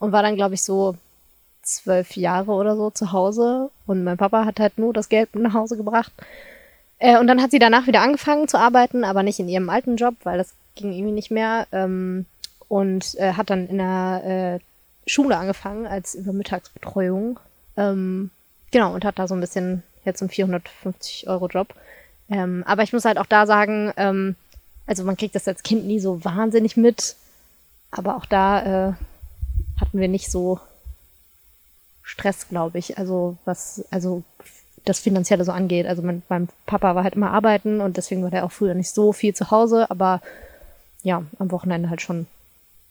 und 0.00 0.10
war 0.10 0.24
dann, 0.24 0.34
glaube 0.34 0.54
ich, 0.54 0.64
so 0.64 0.96
zwölf 1.62 2.16
Jahre 2.16 2.50
oder 2.50 2.76
so 2.76 2.90
zu 2.90 3.12
Hause 3.12 3.70
und 3.86 4.02
mein 4.02 4.16
Papa 4.16 4.44
hat 4.44 4.58
halt 4.58 4.76
nur 4.76 4.92
das 4.92 5.08
Geld 5.08 5.34
nach 5.36 5.54
Hause 5.54 5.76
gebracht. 5.76 6.12
Äh, 6.98 7.18
und 7.20 7.28
dann 7.28 7.40
hat 7.40 7.52
sie 7.52 7.60
danach 7.60 7.86
wieder 7.86 8.00
angefangen 8.00 8.48
zu 8.48 8.58
arbeiten, 8.58 9.04
aber 9.04 9.22
nicht 9.22 9.38
in 9.38 9.48
ihrem 9.48 9.70
alten 9.70 9.96
Job, 9.96 10.14
weil 10.24 10.38
das 10.38 10.54
ging 10.74 10.92
irgendwie 10.92 11.12
nicht 11.12 11.30
mehr. 11.30 11.68
Ähm, 11.70 12.26
und 12.68 13.14
äh, 13.18 13.34
hat 13.34 13.50
dann 13.50 13.68
in 13.68 13.78
der 13.78 14.58
äh, 14.58 14.64
Schule 15.06 15.36
angefangen 15.36 15.86
als 15.86 16.14
Übermittagsbetreuung. 16.14 17.38
Ähm, 17.76 18.30
genau, 18.70 18.94
und 18.94 19.04
hat 19.04 19.18
da 19.18 19.28
so 19.28 19.34
ein 19.34 19.40
bisschen 19.40 19.82
jetzt 20.04 20.22
einen 20.22 20.30
450 20.30 21.28
Euro 21.28 21.48
Job. 21.48 21.74
Ähm, 22.28 22.64
aber 22.66 22.82
ich 22.82 22.92
muss 22.92 23.04
halt 23.04 23.18
auch 23.18 23.26
da 23.26 23.46
sagen, 23.46 23.92
ähm, 23.96 24.36
also 24.86 25.04
man 25.04 25.16
kriegt 25.16 25.34
das 25.34 25.48
als 25.48 25.62
Kind 25.62 25.86
nie 25.86 26.00
so 26.00 26.24
wahnsinnig 26.24 26.76
mit, 26.76 27.16
aber 27.90 28.16
auch 28.16 28.26
da 28.26 28.90
äh, 28.90 28.92
hatten 29.80 30.00
wir 30.00 30.08
nicht 30.08 30.30
so 30.30 30.60
Stress, 32.02 32.48
glaube 32.48 32.78
ich. 32.78 32.98
Also 32.98 33.36
was, 33.44 33.84
also 33.90 34.22
das 34.84 35.00
Finanzielle 35.00 35.44
so 35.44 35.52
angeht. 35.52 35.86
Also 35.86 36.02
mein, 36.02 36.22
mein 36.28 36.48
Papa 36.64 36.94
war 36.94 37.04
halt 37.04 37.14
immer 37.14 37.32
arbeiten 37.32 37.80
und 37.80 37.96
deswegen 37.96 38.22
war 38.22 38.30
der 38.30 38.44
auch 38.44 38.52
früher 38.52 38.74
nicht 38.74 38.90
so 38.90 39.12
viel 39.12 39.34
zu 39.34 39.50
Hause, 39.50 39.90
aber 39.90 40.20
ja, 41.02 41.22
am 41.38 41.50
Wochenende 41.50 41.90
halt 41.90 42.02
schon, 42.02 42.26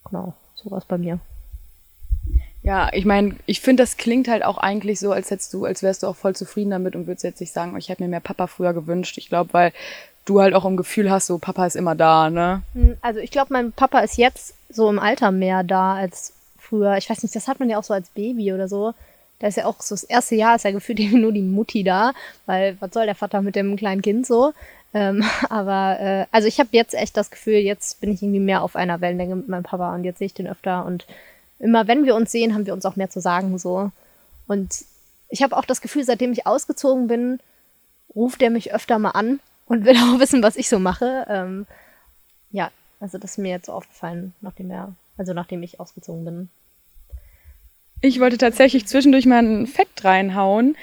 genau, 0.05 0.33
sowas 0.55 0.85
bei 0.85 0.97
mir. 0.97 1.19
Ja, 2.65 2.89
ich 2.93 3.05
meine, 3.05 3.35
ich 3.45 3.61
finde, 3.61 3.83
das 3.83 3.95
klingt 3.95 4.27
halt 4.27 4.43
auch 4.43 4.57
eigentlich 4.57 4.99
so, 4.99 5.11
als 5.11 5.29
hättest 5.29 5.53
du, 5.53 5.65
als 5.65 5.83
wärst 5.83 6.01
du 6.01 6.07
auch 6.07 6.15
voll 6.15 6.35
zufrieden 6.35 6.71
damit 6.71 6.95
und 6.95 7.05
würdest 7.05 7.23
jetzt 7.23 7.39
nicht 7.39 7.53
sagen, 7.53 7.77
ich 7.77 7.89
hätte 7.89 8.01
mir 8.01 8.09
mehr 8.09 8.19
Papa 8.19 8.47
früher 8.47 8.73
gewünscht. 8.73 9.19
Ich 9.19 9.29
glaube, 9.29 9.53
weil 9.53 9.71
du 10.25 10.41
halt 10.41 10.55
auch 10.55 10.65
ein 10.65 10.75
Gefühl 10.75 11.11
hast, 11.11 11.27
so 11.27 11.37
Papa 11.37 11.67
ist 11.67 11.75
immer 11.75 11.93
da, 11.93 12.31
ne? 12.31 12.63
Hm, 12.73 12.97
also 13.01 13.19
ich 13.19 13.29
glaube, 13.29 13.53
mein 13.53 13.71
Papa 13.71 13.99
ist 13.99 14.17
jetzt 14.17 14.55
so 14.69 14.89
im 14.89 14.97
Alter 14.97 15.29
mehr 15.29 15.63
da 15.63 15.93
als 15.93 16.33
früher. 16.57 16.97
Ich 16.97 17.07
weiß 17.07 17.21
nicht, 17.21 17.35
das 17.35 17.47
hat 17.47 17.59
man 17.59 17.69
ja 17.69 17.77
auch 17.77 17.83
so 17.83 17.93
als 17.93 18.09
Baby 18.09 18.51
oder 18.51 18.67
so. 18.67 18.95
Da 19.37 19.47
ist 19.47 19.57
ja 19.57 19.65
auch 19.67 19.79
so 19.81 19.93
das 19.93 20.03
erste 20.03 20.33
Jahr 20.33 20.55
ist 20.55 20.65
ja 20.65 20.71
gefühlt 20.71 20.99
nur 21.13 21.31
die 21.31 21.43
Mutti 21.43 21.83
da, 21.83 22.13
weil 22.47 22.77
was 22.79 22.93
soll 22.93 23.05
der 23.05 23.13
Vater 23.13 23.43
mit 23.43 23.55
dem 23.55 23.75
kleinen 23.75 24.01
Kind 24.01 24.25
so? 24.25 24.53
Ähm, 24.95 25.23
aber 25.49 25.99
äh, 25.99 26.25
also 26.31 26.47
ich 26.47 26.59
habe 26.59 26.69
jetzt 26.71 26.95
echt 26.95 27.15
das 27.15 27.29
Gefühl, 27.29 27.57
jetzt 27.57 28.01
bin 28.01 28.11
ich 28.11 28.23
irgendwie 28.23 28.39
mehr 28.39 28.63
auf 28.63 28.75
einer 28.75 29.01
Wellenlänge 29.01 29.35
mit 29.35 29.49
meinem 29.49 29.63
Papa 29.63 29.93
und 29.93 30.03
jetzt 30.03 30.17
sehe 30.17 30.25
ich 30.25 30.33
den 30.33 30.47
öfter 30.47 30.83
und 30.83 31.05
immer 31.59 31.87
wenn 31.87 32.05
wir 32.05 32.15
uns 32.15 32.31
sehen, 32.31 32.53
haben 32.53 32.65
wir 32.65 32.73
uns 32.73 32.85
auch 32.85 32.95
mehr 32.95 33.09
zu 33.09 33.19
sagen 33.21 33.57
so. 33.57 33.91
Und 34.47 34.85
ich 35.29 35.43
habe 35.43 35.57
auch 35.57 35.65
das 35.65 35.81
Gefühl, 35.81 36.03
seitdem 36.03 36.31
ich 36.31 36.47
ausgezogen 36.47 37.07
bin, 37.07 37.39
ruft 38.15 38.41
er 38.41 38.49
mich 38.49 38.73
öfter 38.73 38.99
mal 38.99 39.11
an 39.11 39.39
und 39.65 39.85
will 39.85 39.95
auch 39.97 40.19
wissen, 40.19 40.43
was 40.43 40.55
ich 40.55 40.69
so 40.69 40.79
mache. 40.79 41.25
Ähm, 41.29 41.65
ja, 42.51 42.71
also 42.99 43.17
das 43.17 43.31
ist 43.31 43.37
mir 43.37 43.51
jetzt 43.51 43.65
so 43.67 43.73
aufgefallen, 43.73 44.33
nachdem 44.41 44.71
er, 44.71 44.93
also 45.17 45.33
nachdem 45.33 45.63
ich 45.63 45.79
ausgezogen 45.79 46.25
bin. 46.25 46.49
Ich 48.01 48.19
wollte 48.19 48.37
tatsächlich 48.37 48.85
zwischendurch 48.85 49.25
mal 49.25 49.39
einen 49.39 49.67
Fact 49.67 50.03
reinhauen. 50.03 50.75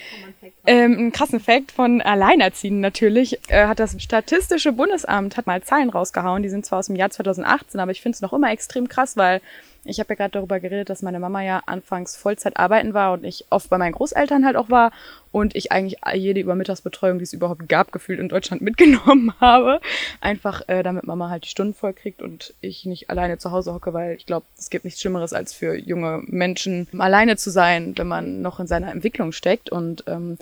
Ähm, 0.66 0.98
einen 0.98 1.12
krassen 1.12 1.40
Fact 1.40 1.70
von 1.70 2.00
Alleinerziehenden 2.00 2.80
natürlich. 2.80 3.38
Äh, 3.48 3.66
hat 3.66 3.78
das 3.78 4.00
Statistische 4.02 4.72
Bundesamt 4.72 5.36
hat 5.36 5.46
mal 5.46 5.62
Zahlen 5.62 5.90
rausgehauen. 5.90 6.42
Die 6.42 6.48
sind 6.48 6.66
zwar 6.66 6.80
aus 6.80 6.86
dem 6.86 6.96
Jahr 6.96 7.10
2018, 7.10 7.78
aber 7.80 7.92
ich 7.92 8.00
finde 8.00 8.16
es 8.16 8.22
noch 8.22 8.32
immer 8.32 8.50
extrem 8.50 8.88
krass, 8.88 9.16
weil 9.16 9.40
ich 9.84 9.98
habe 9.98 10.10
ja 10.10 10.14
gerade 10.14 10.32
darüber 10.32 10.60
geredet, 10.60 10.90
dass 10.90 11.02
meine 11.02 11.18
Mama 11.18 11.42
ja 11.42 11.62
anfangs 11.66 12.14
Vollzeit 12.16 12.56
arbeiten 12.56 12.94
war 12.94 13.12
und 13.12 13.24
ich 13.24 13.46
oft 13.50 13.68
bei 13.68 13.78
meinen 13.78 13.92
Großeltern 13.92 14.46
halt 14.46 14.56
auch 14.56 14.70
war 14.70 14.92
und 15.32 15.56
ich 15.56 15.72
eigentlich 15.72 15.98
jede 16.14 16.40
Übermittagsbetreuung, 16.40 17.18
die 17.18 17.24
es 17.24 17.32
überhaupt 17.32 17.68
gab, 17.68 17.90
gefühlt 17.90 18.20
in 18.20 18.28
Deutschland 18.28 18.62
mitgenommen 18.62 19.32
habe. 19.40 19.80
Einfach 20.20 20.68
äh, 20.68 20.82
damit 20.82 21.06
Mama 21.06 21.30
halt 21.30 21.44
die 21.44 21.48
Stunden 21.48 21.74
voll 21.74 21.94
kriegt 21.94 22.22
und 22.22 22.54
ich 22.60 22.84
nicht 22.84 23.10
alleine 23.10 23.38
zu 23.38 23.50
Hause 23.50 23.74
hocke, 23.74 23.92
weil 23.92 24.16
ich 24.16 24.26
glaube, 24.26 24.46
es 24.56 24.70
gibt 24.70 24.84
nichts 24.84 25.00
Schlimmeres 25.00 25.32
als 25.32 25.52
für 25.52 25.74
junge 25.74 26.22
Menschen 26.26 26.86
alleine 26.98 27.36
zu 27.36 27.50
sein, 27.50 27.94
wenn 27.96 28.06
man 28.06 28.40
noch 28.40 28.60
in 28.60 28.68
seiner 28.68 28.92
Entwicklung 28.92 29.32
steckt. 29.32 29.70
Und 29.70 30.04
ähm, 30.06 30.38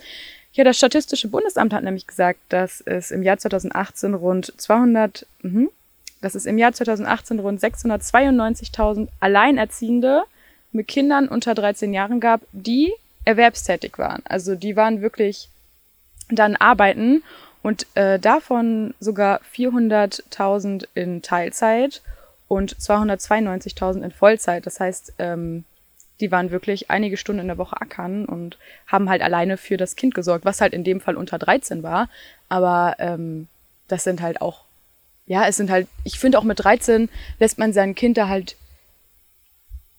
Ja, 0.53 0.65
das 0.65 0.77
Statistische 0.77 1.29
Bundesamt 1.29 1.73
hat 1.73 1.85
nämlich 1.85 2.07
gesagt, 2.07 2.41
dass 2.49 2.81
es 2.81 3.11
im 3.13 3.23
Jahr 3.23 3.39
2018 3.39 4.15
rund 4.15 4.53
200, 4.57 5.25
mh, 5.43 5.69
dass 6.21 6.35
es 6.35 6.47
im 6.47 6.59
Jahr 6.59 6.73
2018 6.73 7.39
rund 7.39 7.61
692.000 7.61 9.09
Alleinerziehende 9.21 10.25
mit 10.73 10.89
Kindern 10.89 11.29
unter 11.29 11.55
13 11.55 11.93
Jahren 11.93 12.21
gab, 12.21 12.43
die 12.53 12.93
erwerbstätig 13.25 13.99
waren. 13.99 14.23
Also 14.25 14.55
die 14.55 14.77
waren 14.77 15.03
wirklich 15.03 15.49
dann 16.29 16.57
arbeiten 16.57 17.23
und 17.63 17.87
äh, 17.95 18.19
davon 18.19 18.95
sogar 19.01 19.41
400.000 19.55 20.87
in 20.95 21.23
Teilzeit 21.23 22.03
und 22.49 22.77
292.000 22.77 24.03
in 24.03 24.11
Vollzeit. 24.11 24.67
Das 24.67 24.81
heißt, 24.81 25.15
ähm, 25.19 25.65
die 26.21 26.31
waren 26.31 26.51
wirklich 26.51 26.91
einige 26.91 27.17
Stunden 27.17 27.41
in 27.41 27.49
der 27.49 27.59
Woche 27.59 27.81
ackern 27.81 28.25
und 28.27 28.59
haben 28.87 29.09
halt 29.09 29.23
alleine 29.23 29.57
für 29.57 29.77
das 29.77 29.97
Kind 29.97 30.15
gesorgt, 30.15 30.45
was 30.45 30.61
halt 30.61 30.73
in 30.73 30.85
dem 30.85 31.01
Fall 31.01 31.17
unter 31.17 31.39
13 31.39 31.83
war. 31.83 32.09
Aber 32.49 32.97
ähm, 32.99 33.49
das 33.89 34.05
sind 34.05 34.21
halt 34.21 34.41
auch, 34.41 34.65
ja, 35.31 35.47
es 35.47 35.57
sind 35.57 35.71
halt, 35.71 35.87
ich 36.03 36.19
finde 36.19 36.41
auch 36.41 36.43
mit 36.43 36.59
13 36.59 37.09
lässt 37.39 37.57
man 37.57 37.73
sein 37.73 37.95
Kind 37.95 38.17
da 38.17 38.27
halt, 38.27 38.57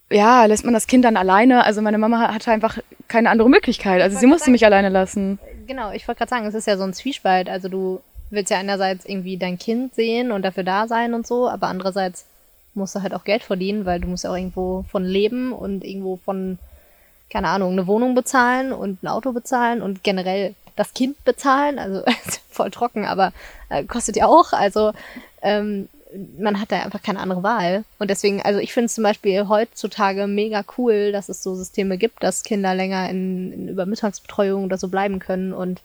ja, 0.09 0.43
lässt 0.43 0.65
man 0.65 0.73
das 0.73 0.87
Kind 0.87 1.05
dann 1.05 1.15
alleine. 1.15 1.63
Also 1.63 1.81
meine 1.81 1.97
Mama 1.97 2.33
hatte 2.33 2.51
einfach 2.51 2.79
keine 3.07 3.29
andere 3.29 3.49
Möglichkeit. 3.49 4.01
Also 4.01 4.19
sie 4.19 4.27
musste 4.27 4.47
sagen, 4.47 4.51
mich 4.51 4.65
alleine 4.65 4.89
lassen. 4.89 5.39
Genau, 5.67 5.93
ich 5.93 6.05
wollte 6.05 6.19
gerade 6.19 6.29
sagen, 6.29 6.45
es 6.47 6.53
ist 6.53 6.67
ja 6.67 6.75
so 6.75 6.83
ein 6.83 6.93
Zwiespalt. 6.93 7.47
Also 7.47 7.69
du 7.69 8.01
willst 8.29 8.51
ja 8.51 8.57
einerseits 8.57 9.05
irgendwie 9.05 9.37
dein 9.37 9.57
Kind 9.57 9.95
sehen 9.95 10.33
und 10.33 10.41
dafür 10.41 10.65
da 10.65 10.89
sein 10.89 11.13
und 11.13 11.25
so, 11.25 11.47
aber 11.47 11.67
andererseits 11.67 12.25
musst 12.73 12.95
du 12.95 13.01
halt 13.01 13.13
auch 13.13 13.23
Geld 13.23 13.43
verdienen, 13.43 13.85
weil 13.85 14.01
du 14.01 14.09
musst 14.09 14.25
ja 14.25 14.31
auch 14.31 14.35
irgendwo 14.35 14.83
von 14.91 15.05
leben 15.05 15.53
und 15.53 15.85
irgendwo 15.85 16.17
von, 16.17 16.59
keine 17.29 17.47
Ahnung, 17.47 17.71
eine 17.71 17.87
Wohnung 17.87 18.15
bezahlen 18.15 18.73
und 18.73 19.01
ein 19.01 19.07
Auto 19.07 19.31
bezahlen 19.31 19.81
und 19.81 20.03
generell 20.03 20.55
das 20.75 20.93
Kind 20.93 21.23
bezahlen. 21.23 21.79
Also 21.79 22.03
voll 22.61 22.71
trocken, 22.71 23.05
aber 23.05 23.33
äh, 23.69 23.83
kostet 23.83 24.15
ja 24.15 24.27
auch. 24.27 24.53
Also 24.53 24.93
ähm, 25.41 25.89
man 26.37 26.59
hat 26.59 26.71
da 26.71 26.81
einfach 26.81 27.01
keine 27.01 27.19
andere 27.19 27.43
Wahl. 27.43 27.83
Und 27.99 28.09
deswegen, 28.09 28.41
also 28.41 28.59
ich 28.59 28.73
finde 28.73 28.85
es 28.87 28.95
zum 28.95 29.03
Beispiel 29.03 29.47
heutzutage 29.47 30.27
mega 30.27 30.63
cool, 30.77 31.11
dass 31.11 31.29
es 31.29 31.41
so 31.41 31.55
Systeme 31.55 31.97
gibt, 31.97 32.21
dass 32.23 32.43
Kinder 32.43 32.75
länger 32.75 33.09
in, 33.09 33.51
in 33.51 33.67
Übermittagsbetreuung 33.69 34.65
oder 34.65 34.77
so 34.77 34.89
bleiben 34.89 35.19
können. 35.19 35.53
Und 35.53 35.81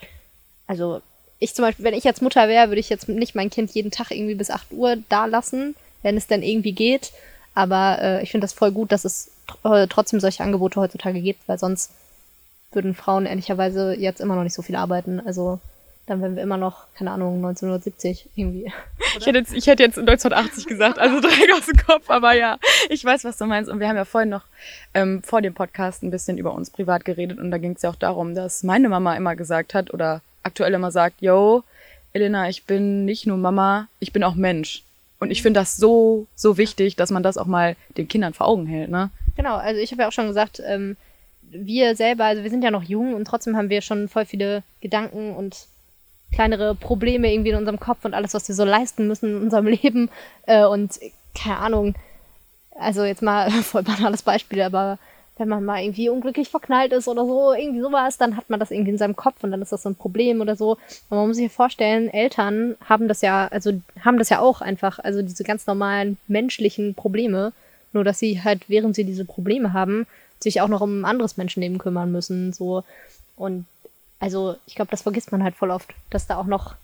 also 0.67 1.01
ich 1.39 1.55
zum 1.55 1.65
Beispiel, 1.65 1.85
wenn 1.85 1.95
ich 1.95 2.05
jetzt 2.05 2.23
Mutter 2.23 2.49
wäre, 2.49 2.69
würde 2.69 2.81
ich 2.81 2.89
jetzt 2.89 3.09
nicht 3.09 3.35
mein 3.35 3.51
Kind 3.51 3.71
jeden 3.71 3.91
Tag 3.91 4.11
irgendwie 4.11 4.35
bis 4.35 4.51
8 4.51 4.73
Uhr 4.73 4.97
da 5.09 5.27
lassen, 5.27 5.75
wenn 6.03 6.17
es 6.17 6.27
denn 6.27 6.43
irgendwie 6.43 6.73
geht. 6.73 7.13
Aber 7.55 7.99
äh, 8.01 8.23
ich 8.23 8.31
finde 8.31 8.45
das 8.45 8.53
voll 8.53 8.73
gut, 8.73 8.93
dass 8.93 9.05
es 9.05 9.31
äh, 9.65 9.87
trotzdem 9.87 10.21
solche 10.21 10.43
Angebote 10.43 10.81
heutzutage 10.81 11.21
gibt, 11.21 11.47
weil 11.49 11.59
sonst 11.59 11.91
würden 12.73 12.95
Frauen 12.95 13.27
ehrlicherweise 13.27 13.95
jetzt 13.95 14.21
immer 14.21 14.35
noch 14.35 14.43
nicht 14.43 14.55
so 14.55 14.63
viel 14.63 14.77
arbeiten. 14.77 15.21
Also 15.25 15.61
dann 16.07 16.23
wären 16.23 16.37
wir 16.37 16.43
immer 16.43 16.57
noch, 16.57 16.87
keine 16.95 17.11
Ahnung, 17.11 17.37
1970 17.37 18.31
irgendwie. 18.37 18.73
Ich 19.19 19.27
hätte, 19.27 19.39
jetzt, 19.39 19.53
ich 19.53 19.67
hätte 19.67 19.83
jetzt 19.83 19.99
1980 19.99 20.67
gesagt, 20.67 20.99
also 20.99 21.21
direkt 21.21 21.53
aus 21.57 21.67
dem 21.67 21.77
Kopf, 21.79 22.09
aber 22.09 22.33
ja, 22.35 22.59
ich 22.89 23.05
weiß, 23.05 23.25
was 23.25 23.39
du 23.39 23.47
meinst. 23.47 23.69
Und 23.69 23.81
wir 23.81 23.89
haben 23.89 23.97
ja 23.97 24.05
vorhin 24.05 24.31
noch 24.31 24.45
ähm, 24.95 25.23
vor 25.23 25.43
dem 25.43 25.55
Podcast 25.55 26.03
ein 26.03 26.11
bisschen 26.11 26.39
über 26.39 26.55
uns 26.55 26.71
privat 26.71 27.05
geredet 27.05 27.39
und 27.39 27.51
da 27.51 27.59
ging 27.59 27.73
es 27.73 27.83
ja 27.83 27.91
auch 27.91 27.97
darum, 27.97 28.35
dass 28.35 28.63
meine 28.63 28.89
Mama 28.89 29.17
immer 29.17 29.35
gesagt 29.35 29.75
hat 29.75 29.93
oder 29.93 30.23
aktuell 30.45 30.75
immer 30.75 30.93
sagt, 30.93 31.21
yo, 31.21 31.65
Elena, 32.13 32.49
ich 32.49 32.65
bin 32.65 33.05
nicht 33.05 33.27
nur 33.27 33.37
Mama, 33.37 33.89
ich 33.99 34.13
bin 34.13 34.23
auch 34.23 34.37
Mensch. 34.37 34.85
Und 35.19 35.31
ich 35.31 35.43
finde 35.43 35.61
das 35.61 35.77
so, 35.77 36.27
so 36.35 36.57
wichtig, 36.57 36.95
dass 36.95 37.11
man 37.11 37.23
das 37.23 37.39
auch 37.39 37.47
mal 37.47 37.75
den 37.97 38.07
Kindern 38.07 38.35
vor 38.35 38.47
Augen 38.47 38.67
hält, 38.67 38.91
ne? 38.91 39.11
Genau, 39.35 39.57
also 39.57 39.81
ich 39.81 39.91
habe 39.91 40.03
ja 40.03 40.09
auch 40.09 40.13
schon 40.13 40.29
gesagt, 40.29 40.63
ähm, 40.65 40.97
wir 41.43 41.97
selber, 41.97 42.25
also 42.25 42.43
wir 42.43 42.51
sind 42.51 42.63
ja 42.63 42.71
noch 42.71 42.83
jung 42.83 43.15
und 43.15 43.25
trotzdem 43.25 43.57
haben 43.57 43.71
wir 43.71 43.81
schon 43.81 44.09
voll 44.09 44.25
viele 44.25 44.63
Gedanken 44.81 45.35
und 45.35 45.67
kleinere 46.33 46.75
Probleme 46.75 47.33
irgendwie 47.33 47.51
in 47.51 47.57
unserem 47.57 47.81
Kopf 47.81 48.05
und 48.05 48.15
alles, 48.15 48.35
was 48.35 48.49
wir 48.49 48.55
so 48.55 48.65
leisten 48.65 49.07
müssen 49.07 49.37
in 49.37 49.43
unserem 49.43 49.67
Leben. 49.83 50.11
Äh, 50.47 50.67
und 50.67 50.99
keine 51.35 51.59
Ahnung, 51.59 51.95
also 52.79 53.05
jetzt 53.05 53.23
mal 53.23 53.51
voll 53.63 53.83
banales 53.83 54.23
Beispiel, 54.23 54.63
aber 54.63 54.99
wenn 55.39 55.49
man 55.49 55.65
mal 55.65 55.83
irgendwie 55.83 56.09
unglücklich 56.09 56.49
verknallt 56.49 56.93
ist 56.93 57.09
oder 57.09 57.27
so, 57.27 57.53
irgendwie 57.53 57.83
sowas, 57.83 58.17
dann 58.17 58.37
hat 58.37 58.49
man 58.49 58.59
das 58.59 58.71
irgendwie 58.71 58.93
in 58.93 58.99
seinem 58.99 59.17
Kopf 59.17 59.45
und 59.45 59.51
dann 59.51 59.61
ist 59.61 59.71
das 59.71 59.83
so 59.83 59.91
ein 59.91 59.95
Problem 59.95 60.41
oder 60.41 60.57
so. 60.57 60.79
Und 61.11 61.19
man 61.19 61.29
muss 61.29 61.37
sich 61.37 61.53
vorstellen, 61.53 62.09
Eltern 62.09 62.77
haben 62.89 63.07
das 63.07 63.21
ja, 63.21 63.47
also 63.49 63.73
haben 64.03 64.19
das 64.19 64.31
ja 64.31 64.41
auch 64.41 64.63
einfach, 64.63 64.99
also 64.99 65.21
diese 65.21 65.45
ganz 65.45 65.67
normalen 65.67 66.17
menschlichen 66.27 66.95
Probleme, 66.95 67.53
nur 67.93 68.03
dass 68.03 68.19
sie 68.19 68.43
halt, 68.43 68.69
während 68.69 68.95
sie 68.97 69.05
diese 69.05 69.27
Probleme 69.27 69.75
haben, 69.75 70.07
sich 70.41 70.63
auch 70.63 70.69
noch 70.69 70.81
um 70.81 71.01
ein 71.01 71.05
anderes 71.05 71.37
Menschenleben 71.37 71.79
kümmern 71.79 72.13
müssen, 72.13 72.53
so. 72.53 72.83
Und 73.37 73.67
also 74.19 74.57
ich 74.67 74.75
glaube, 74.75 74.91
das 74.91 75.03
vergisst 75.03 75.33
man 75.33 75.43
halt 75.43 75.55
voll 75.55 75.71
oft, 75.71 75.95
dass 76.11 76.27
da 76.27 76.37
auch 76.37 76.47
noch 76.47 76.75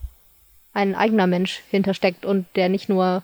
ein 0.74 0.94
eigener 0.94 1.26
Mensch 1.26 1.62
hintersteckt 1.70 2.24
und 2.24 2.46
der 2.56 2.68
nicht 2.68 2.88
nur 2.88 3.22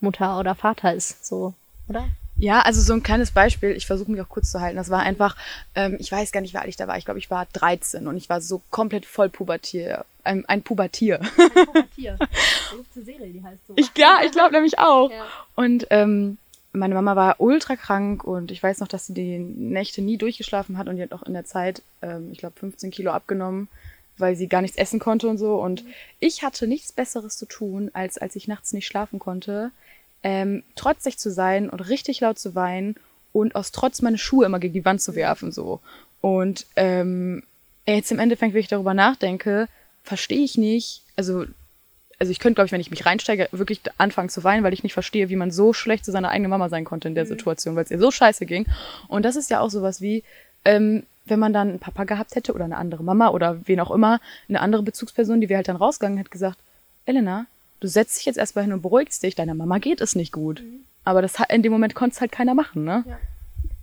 Mutter 0.00 0.38
oder 0.38 0.54
Vater 0.54 0.94
ist, 0.94 1.26
so, 1.26 1.54
oder? 1.88 2.08
Ja, 2.38 2.60
also 2.60 2.82
so 2.82 2.92
ein 2.92 3.02
kleines 3.02 3.30
Beispiel, 3.30 3.70
ich 3.70 3.86
versuche 3.86 4.10
mich 4.10 4.20
auch 4.20 4.28
kurz 4.28 4.50
zu 4.50 4.60
halten. 4.60 4.76
Das 4.76 4.90
war 4.90 5.00
einfach, 5.00 5.36
ähm, 5.74 5.96
ich 5.98 6.12
weiß 6.12 6.32
gar 6.32 6.42
nicht, 6.42 6.52
wie 6.52 6.58
alt 6.58 6.68
ich 6.68 6.76
da 6.76 6.86
war. 6.86 6.98
Ich 6.98 7.06
glaube, 7.06 7.18
ich 7.18 7.30
war 7.30 7.46
13 7.50 8.06
und 8.06 8.16
ich 8.18 8.28
war 8.28 8.42
so 8.42 8.60
komplett 8.70 9.06
voll 9.06 9.30
Pubertier. 9.30 10.04
Ein, 10.22 10.44
ein 10.46 10.62
Pubertier. 10.62 11.20
Ein 11.20 11.66
Pubertier. 11.66 12.18
Serie, 12.94 13.28
die 13.28 13.42
heißt 13.42 13.66
so. 13.66 13.72
Ich, 13.76 13.90
ja, 13.96 14.20
ich 14.22 14.32
glaube 14.32 14.52
nämlich 14.52 14.78
auch. 14.78 15.10
Ja. 15.10 15.24
Und 15.54 15.86
ähm, 15.88 16.36
meine 16.76 16.94
Mama 16.94 17.16
war 17.16 17.40
ultra 17.40 17.76
krank 17.76 18.24
und 18.24 18.50
ich 18.50 18.62
weiß 18.62 18.80
noch, 18.80 18.88
dass 18.88 19.06
sie 19.06 19.14
die 19.14 19.38
Nächte 19.38 20.02
nie 20.02 20.16
durchgeschlafen 20.16 20.78
hat 20.78 20.88
und 20.88 20.96
die 20.96 21.02
hat 21.02 21.12
auch 21.12 21.22
in 21.22 21.32
der 21.32 21.44
Zeit, 21.44 21.82
ähm, 22.02 22.30
ich 22.32 22.38
glaube, 22.38 22.58
15 22.58 22.90
Kilo 22.90 23.10
abgenommen, 23.10 23.68
weil 24.18 24.36
sie 24.36 24.48
gar 24.48 24.62
nichts 24.62 24.76
essen 24.76 24.98
konnte 24.98 25.28
und 25.28 25.38
so. 25.38 25.56
Und 25.56 25.84
ich 26.20 26.42
hatte 26.42 26.66
nichts 26.66 26.92
Besseres 26.92 27.36
zu 27.36 27.46
tun, 27.46 27.90
als 27.92 28.18
als 28.18 28.36
ich 28.36 28.48
nachts 28.48 28.72
nicht 28.72 28.86
schlafen 28.86 29.18
konnte, 29.18 29.70
ähm, 30.22 30.62
trotzig 30.74 31.18
zu 31.18 31.30
sein 31.30 31.68
und 31.70 31.80
richtig 31.80 32.20
laut 32.20 32.38
zu 32.38 32.54
weinen 32.54 32.96
und 33.32 33.54
aus 33.54 33.72
Trotz 33.72 34.02
meine 34.02 34.18
Schuhe 34.18 34.46
immer 34.46 34.58
gegen 34.58 34.74
die 34.74 34.84
Wand 34.84 35.02
zu 35.02 35.14
werfen 35.14 35.52
so. 35.52 35.80
Und 36.20 36.66
ähm, 36.76 37.42
jetzt 37.86 38.10
im 38.10 38.18
Endeffekt, 38.18 38.54
wenn 38.54 38.60
ich 38.60 38.68
darüber 38.68 38.94
nachdenke, 38.94 39.68
verstehe 40.02 40.44
ich 40.44 40.56
nicht, 40.56 41.02
also 41.16 41.44
also 42.18 42.30
ich 42.30 42.38
könnte, 42.38 42.54
glaube 42.54 42.66
ich, 42.66 42.72
wenn 42.72 42.80
ich 42.80 42.90
mich 42.90 43.04
reinsteige, 43.04 43.48
wirklich 43.52 43.80
anfangen 43.98 44.28
zu 44.28 44.42
weinen, 44.42 44.64
weil 44.64 44.72
ich 44.72 44.82
nicht 44.82 44.94
verstehe, 44.94 45.28
wie 45.28 45.36
man 45.36 45.50
so 45.50 45.72
schlecht 45.72 46.04
zu 46.04 46.12
seiner 46.12 46.30
eigenen 46.30 46.50
Mama 46.50 46.68
sein 46.68 46.84
konnte 46.84 47.08
in 47.08 47.14
der 47.14 47.24
mhm. 47.24 47.28
Situation, 47.28 47.76
weil 47.76 47.84
es 47.84 47.90
ihr 47.90 47.98
so 47.98 48.10
scheiße 48.10 48.46
ging. 48.46 48.66
Und 49.08 49.24
das 49.24 49.36
ist 49.36 49.50
ja 49.50 49.60
auch 49.60 49.70
sowas 49.70 50.00
wie, 50.00 50.24
ähm, 50.64 51.02
wenn 51.26 51.38
man 51.38 51.52
dann 51.52 51.68
einen 51.68 51.78
Papa 51.78 52.04
gehabt 52.04 52.34
hätte 52.34 52.54
oder 52.54 52.64
eine 52.64 52.76
andere 52.76 53.02
Mama 53.02 53.30
oder 53.30 53.58
wen 53.66 53.80
auch 53.80 53.90
immer, 53.90 54.20
eine 54.48 54.60
andere 54.60 54.82
Bezugsperson, 54.82 55.40
die 55.40 55.48
wäre 55.48 55.58
halt 55.58 55.68
dann 55.68 55.76
rausgegangen, 55.76 56.18
hat 56.18 56.30
gesagt, 56.30 56.58
Elena, 57.04 57.46
du 57.80 57.88
setzt 57.88 58.18
dich 58.18 58.24
jetzt 58.24 58.38
erstmal 58.38 58.64
hin 58.64 58.72
und 58.72 58.82
beruhigst 58.82 59.22
dich, 59.22 59.34
deiner 59.34 59.54
Mama 59.54 59.78
geht 59.78 60.00
es 60.00 60.14
nicht 60.14 60.32
gut. 60.32 60.62
Mhm. 60.62 60.80
Aber 61.04 61.22
das 61.22 61.34
in 61.50 61.62
dem 61.62 61.72
Moment 61.72 61.94
konnte 61.94 62.14
es 62.14 62.20
halt 62.20 62.32
keiner 62.32 62.54
machen, 62.54 62.84
ne? 62.84 63.04
Ja. 63.06 63.18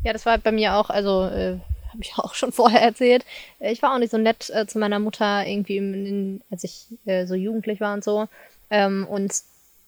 ja, 0.05 0.13
das 0.13 0.25
war 0.25 0.37
bei 0.39 0.51
mir 0.51 0.75
auch, 0.75 0.89
also 0.89 1.25
äh, 1.25 1.57
habe 1.93 2.03
ich 2.03 2.13
auch 2.17 2.33
schon 2.33 2.51
vorher 2.51 2.81
erzählt. 2.81 3.25
Äh, 3.59 3.71
ich 3.71 3.81
war 3.81 3.93
auch 3.93 3.99
nicht 3.99 4.11
so 4.11 4.17
nett 4.17 4.49
äh, 4.49 4.67
zu 4.67 4.79
meiner 4.79 4.99
Mutter 4.99 5.45
irgendwie, 5.45 5.77
in, 5.77 6.41
als 6.51 6.63
ich 6.63 6.87
äh, 7.05 7.25
so 7.25 7.35
jugendlich 7.35 7.79
war 7.79 7.93
und 7.93 8.03
so. 8.03 8.27
Ähm, 8.69 9.07
und 9.09 9.33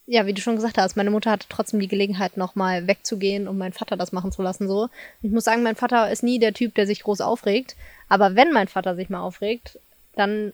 ja, 0.07 0.27
wie 0.27 0.33
du 0.33 0.41
schon 0.41 0.55
gesagt 0.55 0.77
hast, 0.77 0.95
meine 0.95 1.09
Mutter 1.09 1.31
hatte 1.31 1.47
trotzdem 1.50 1.79
die 1.79 1.88
Gelegenheit, 1.88 2.38
nochmal 2.38 2.85
wegzugehen, 2.85 3.47
um 3.47 3.57
meinen 3.57 3.74
Vater 3.74 3.97
das 3.97 4.12
machen 4.12 4.31
zu 4.31 4.43
lassen. 4.43 4.67
So. 4.67 4.89
Ich 5.24 5.31
muss 5.31 5.43
sagen, 5.43 5.63
mein 5.63 5.75
Vater 5.75 6.12
ist 6.12 6.21
nie 6.21 6.38
der 6.38 6.53
Typ, 6.53 6.75
der 6.75 6.85
sich 6.85 7.01
groß 7.01 7.21
aufregt. 7.21 7.75
Aber 8.07 8.35
wenn 8.35 8.51
mein 8.51 8.67
Vater 8.67 8.95
sich 8.95 9.09
mal 9.09 9.21
aufregt, 9.21 9.79
dann, 10.13 10.53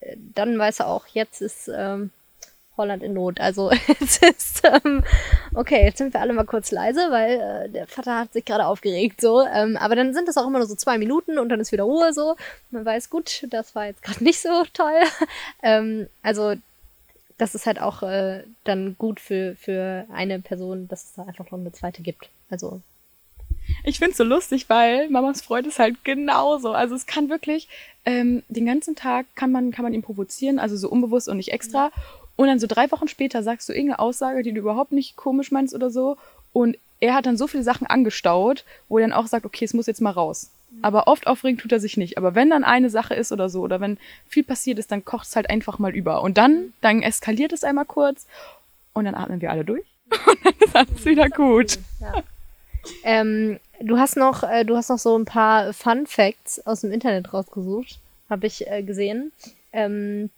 äh, 0.00 0.16
dann 0.34 0.58
weiß 0.58 0.80
er 0.80 0.88
auch, 0.88 1.06
jetzt 1.06 1.40
ist 1.40 1.70
ähm, 1.74 2.10
Holland 2.80 3.02
in 3.02 3.12
Not. 3.12 3.40
Also 3.40 3.70
es 4.00 4.18
ist, 4.18 4.62
ähm, 4.64 5.04
okay, 5.54 5.84
jetzt 5.84 5.98
sind 5.98 6.12
wir 6.12 6.20
alle 6.20 6.32
mal 6.32 6.44
kurz 6.44 6.70
leise, 6.70 7.00
weil 7.10 7.40
äh, 7.40 7.68
der 7.68 7.86
Vater 7.86 8.18
hat 8.18 8.32
sich 8.32 8.44
gerade 8.44 8.66
aufgeregt. 8.66 9.20
so. 9.20 9.46
Ähm, 9.46 9.76
aber 9.76 9.94
dann 9.94 10.14
sind 10.14 10.28
das 10.28 10.36
auch 10.36 10.46
immer 10.46 10.58
nur 10.58 10.66
so 10.66 10.74
zwei 10.74 10.98
Minuten 10.98 11.38
und 11.38 11.48
dann 11.48 11.60
ist 11.60 11.72
wieder 11.72 11.84
Ruhe 11.84 12.12
so. 12.12 12.36
Man 12.70 12.84
weiß, 12.84 13.10
gut, 13.10 13.46
das 13.50 13.74
war 13.74 13.86
jetzt 13.86 14.02
gerade 14.02 14.24
nicht 14.24 14.40
so 14.40 14.64
toll. 14.72 15.00
ähm, 15.62 16.08
also 16.22 16.54
das 17.38 17.54
ist 17.54 17.66
halt 17.66 17.80
auch 17.80 18.02
äh, 18.02 18.44
dann 18.64 18.96
gut 18.98 19.20
für, 19.20 19.56
für 19.56 20.06
eine 20.12 20.40
Person, 20.40 20.88
dass 20.88 21.04
es 21.04 21.12
da 21.14 21.22
einfach 21.22 21.50
noch 21.50 21.58
eine 21.58 21.72
zweite 21.72 22.02
gibt. 22.02 22.28
Also 22.50 22.82
ich 23.84 23.98
finde 23.98 24.12
es 24.12 24.18
so 24.18 24.24
lustig, 24.24 24.68
weil 24.68 25.08
Mamas 25.10 25.42
Freund 25.42 25.66
ist 25.66 25.78
halt 25.78 26.04
genauso. 26.04 26.72
Also 26.72 26.94
es 26.94 27.06
kann 27.06 27.28
wirklich 27.28 27.68
ähm, 28.04 28.42
den 28.48 28.66
ganzen 28.66 28.94
Tag 28.94 29.26
kann 29.34 29.52
man 29.52 29.70
kann 29.70 29.84
man 29.84 29.94
ihn 29.94 30.02
provozieren, 30.02 30.58
also 30.58 30.76
so 30.76 30.88
unbewusst 30.88 31.28
und 31.28 31.36
nicht 31.36 31.52
extra. 31.52 31.90
Und 32.40 32.46
dann 32.46 32.58
so 32.58 32.66
drei 32.66 32.90
Wochen 32.90 33.06
später 33.06 33.42
sagst 33.42 33.68
du 33.68 33.74
irgendeine 33.74 33.98
Aussage, 33.98 34.42
die 34.42 34.52
du 34.52 34.60
überhaupt 34.60 34.92
nicht 34.92 35.14
komisch 35.14 35.50
meinst 35.50 35.74
oder 35.74 35.90
so. 35.90 36.16
Und 36.54 36.78
er 36.98 37.12
hat 37.12 37.26
dann 37.26 37.36
so 37.36 37.46
viele 37.46 37.62
Sachen 37.62 37.86
angestaut, 37.86 38.64
wo 38.88 38.96
er 38.96 39.06
dann 39.06 39.12
auch 39.12 39.26
sagt, 39.26 39.44
okay, 39.44 39.66
es 39.66 39.74
muss 39.74 39.86
jetzt 39.86 40.00
mal 40.00 40.12
raus. 40.12 40.50
Mhm. 40.70 40.78
Aber 40.80 41.06
oft 41.06 41.26
aufregen 41.26 41.58
tut 41.58 41.70
er 41.70 41.80
sich 41.80 41.98
nicht. 41.98 42.16
Aber 42.16 42.34
wenn 42.34 42.48
dann 42.48 42.64
eine 42.64 42.88
Sache 42.88 43.12
ist 43.12 43.30
oder 43.30 43.50
so, 43.50 43.60
oder 43.60 43.82
wenn 43.82 43.98
viel 44.26 44.42
passiert 44.42 44.78
ist, 44.78 44.90
dann 44.90 45.04
kocht 45.04 45.26
es 45.26 45.36
halt 45.36 45.50
einfach 45.50 45.78
mal 45.78 45.94
über. 45.94 46.22
Und 46.22 46.38
dann, 46.38 46.52
mhm. 46.52 46.72
dann 46.80 47.02
eskaliert 47.02 47.52
es 47.52 47.62
einmal 47.62 47.84
kurz 47.84 48.26
und 48.94 49.04
dann 49.04 49.16
atmen 49.16 49.42
wir 49.42 49.50
alle 49.50 49.66
durch. 49.66 49.84
Und 50.26 50.38
dann 50.42 50.54
ist 50.60 50.74
alles 50.74 51.04
wieder 51.04 51.28
gut. 51.28 51.78
Ja. 52.00 52.22
ähm, 53.04 53.60
du 53.80 53.98
hast 53.98 54.16
noch, 54.16 54.44
äh, 54.44 54.64
du 54.64 54.78
hast 54.78 54.88
noch 54.88 54.98
so 54.98 55.14
ein 55.14 55.26
paar 55.26 55.74
Fun 55.74 56.06
Facts 56.06 56.66
aus 56.66 56.80
dem 56.80 56.90
Internet 56.90 57.34
rausgesucht. 57.34 57.98
habe 58.30 58.46
ich 58.46 58.66
äh, 58.66 58.82
gesehen. 58.82 59.30
Ähm, 59.74 60.30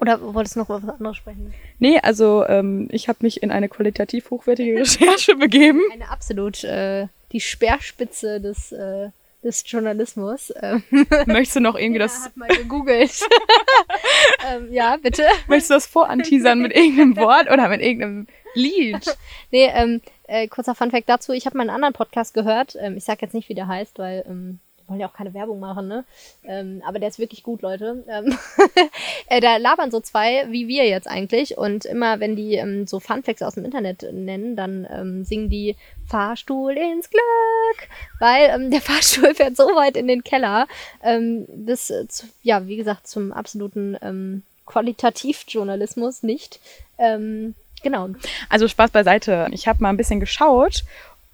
oder 0.00 0.34
wolltest 0.34 0.56
du 0.56 0.60
noch 0.60 0.70
über 0.70 0.82
was 0.82 0.96
anderes 0.96 1.16
sprechen? 1.16 1.52
Nee, 1.78 1.98
also 2.00 2.46
ähm, 2.46 2.88
ich 2.90 3.08
habe 3.08 3.18
mich 3.22 3.42
in 3.42 3.50
eine 3.50 3.68
qualitativ 3.68 4.30
hochwertige 4.30 4.76
Recherche 4.80 5.36
begeben. 5.36 5.80
Eine 5.92 6.08
absolut 6.08 6.64
äh, 6.64 7.06
die 7.32 7.40
Speerspitze 7.40 8.40
des, 8.40 8.72
äh, 8.72 9.10
des 9.44 9.62
Journalismus. 9.66 10.52
Ähm, 10.60 10.82
Möchtest 11.26 11.56
du 11.56 11.60
noch 11.60 11.76
irgendwie 11.76 11.98
das, 11.98 12.24
hat 12.24 12.36
mal 12.36 12.48
gegoogelt. 12.48 13.12
ähm, 14.50 14.72
ja, 14.72 14.96
bitte. 14.96 15.24
möchtest 15.46 15.70
du 15.70 15.74
das 15.74 15.86
voranteasern 15.86 16.60
mit 16.60 16.74
irgendeinem 16.74 17.16
Wort 17.16 17.50
oder 17.50 17.68
mit 17.68 17.80
irgendeinem 17.80 18.26
Lied? 18.54 19.16
Nee, 19.50 19.70
ähm, 19.72 20.00
äh, 20.26 20.48
kurzer 20.48 20.74
Funfact 20.74 21.08
dazu. 21.08 21.32
Ich 21.32 21.46
habe 21.46 21.56
mal 21.56 21.62
einen 21.62 21.70
anderen 21.70 21.94
Podcast 21.94 22.34
gehört. 22.34 22.76
Ähm, 22.80 22.96
ich 22.96 23.04
sag 23.04 23.20
jetzt 23.22 23.34
nicht, 23.34 23.48
wie 23.48 23.54
der 23.54 23.68
heißt, 23.68 23.98
weil 23.98 24.24
ähm, 24.26 24.60
wollen 24.90 25.00
ja 25.00 25.08
auch 25.08 25.14
keine 25.14 25.32
Werbung 25.32 25.60
machen, 25.60 25.88
ne? 25.88 26.04
Ähm, 26.44 26.82
aber 26.84 26.98
der 26.98 27.08
ist 27.08 27.18
wirklich 27.18 27.42
gut, 27.42 27.62
Leute. 27.62 28.04
Ähm, 28.08 28.36
äh, 29.28 29.40
da 29.40 29.56
labern 29.56 29.90
so 29.90 30.00
zwei, 30.00 30.46
wie 30.50 30.68
wir 30.68 30.86
jetzt 30.86 31.08
eigentlich. 31.08 31.56
Und 31.56 31.84
immer, 31.84 32.20
wenn 32.20 32.36
die 32.36 32.56
ähm, 32.56 32.86
so 32.86 33.00
Funfacts 33.00 33.42
aus 33.42 33.54
dem 33.54 33.64
Internet 33.64 34.06
nennen, 34.12 34.56
dann 34.56 34.86
ähm, 34.90 35.24
singen 35.24 35.48
die 35.48 35.76
Fahrstuhl 36.06 36.76
ins 36.76 37.08
Glück. 37.08 37.88
Weil 38.18 38.50
ähm, 38.50 38.70
der 38.70 38.80
Fahrstuhl 38.82 39.34
fährt 39.34 39.56
so 39.56 39.64
weit 39.64 39.96
in 39.96 40.08
den 40.08 40.24
Keller. 40.24 40.66
Ähm, 41.02 41.46
bis, 41.48 41.90
äh, 41.90 42.06
zu, 42.08 42.26
ja, 42.42 42.66
wie 42.66 42.76
gesagt, 42.76 43.06
zum 43.06 43.32
absoluten 43.32 43.96
ähm, 44.02 44.42
Qualitativjournalismus 44.66 46.22
nicht. 46.22 46.60
Ähm, 46.98 47.54
genau. 47.82 48.10
Also 48.48 48.68
Spaß 48.68 48.90
beiseite. 48.90 49.48
Ich 49.52 49.68
habe 49.68 49.82
mal 49.82 49.90
ein 49.90 49.96
bisschen 49.96 50.20
geschaut 50.20 50.84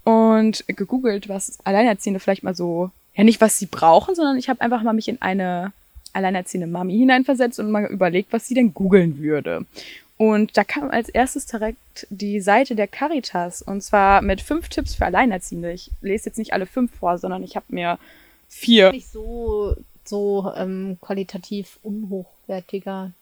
und 0.05 0.65
gegoogelt, 0.69 1.29
was 1.29 1.59
Alleinerziehende 1.65 2.21
vielleicht 2.21 2.45
mal 2.45 2.55
so, 2.55 2.91
ja 3.17 3.25
nicht 3.25 3.41
was 3.41 3.59
sie 3.59 3.67
brauchen, 3.67 4.15
sondern 4.15 4.39
ich 4.39 4.49
habe 4.49 4.61
einfach 4.61 4.83
mal 4.83 4.93
mich 4.93 5.09
in 5.09 5.21
eine 5.21 5.73
alleinerziehende 6.13 6.67
Mami 6.67 6.97
hineinversetzt 6.97 7.59
und 7.59 7.71
mal 7.71 7.87
überlegt, 7.87 8.33
was 8.33 8.47
sie 8.47 8.55
denn 8.55 8.73
googeln 8.73 9.19
würde. 9.19 9.67
Und 10.19 10.57
da 10.57 10.65
kam 10.65 10.91
als 10.91 11.11
erstes 11.11 11.47
direkt 11.47 12.07
die 12.09 12.41
Seite 12.41 12.75
der 12.75 12.89
Caritas 12.89 13.61
und 13.61 13.83
zwar 13.83 14.23
mit 14.23 14.41
fünf 14.41 14.69
Tipps 14.69 14.95
für 14.95 15.05
Alleinerziehende. 15.05 15.73
Ich 15.73 15.91
lese 16.01 16.27
jetzt 16.27 16.39
nicht 16.39 16.55
alle 16.55 16.65
fünf 16.65 16.95
vor, 16.95 17.19
sondern 17.19 17.43
ich 17.43 17.55
habe 17.55 17.67
mir 17.69 17.99
vier. 18.49 18.93
Nicht 18.93 19.13
so, 19.13 19.77
so 20.05 20.53
ähm, 20.57 20.97
qualitativ 21.03 21.79
unhochwertiger 21.83 23.13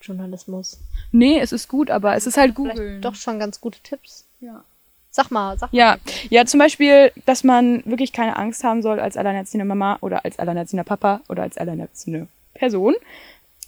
Journalismus. 0.00 0.78
Nee, 1.12 1.38
es 1.38 1.52
ist 1.52 1.68
gut, 1.68 1.90
aber 1.90 2.16
es 2.16 2.26
ist 2.26 2.38
halt 2.38 2.54
Google. 2.54 3.00
doch 3.00 3.14
schon 3.14 3.38
ganz 3.38 3.60
gute 3.60 3.80
Tipps. 3.82 4.24
Ja. 4.40 4.64
Sag 5.18 5.32
mal, 5.32 5.58
sag 5.58 5.72
Ja, 5.72 5.86
mal. 5.86 5.98
ja, 6.30 6.46
zum 6.46 6.60
Beispiel, 6.60 7.10
dass 7.26 7.42
man 7.42 7.82
wirklich 7.84 8.12
keine 8.12 8.36
Angst 8.36 8.62
haben 8.62 8.82
soll 8.82 9.00
als 9.00 9.16
alleinerziehende 9.16 9.64
Mama 9.64 9.98
oder 10.00 10.24
als 10.24 10.38
alleinerziehender 10.38 10.84
Papa 10.84 11.22
oder 11.28 11.42
als 11.42 11.58
alleinerziehende 11.58 12.28
Person, 12.54 12.94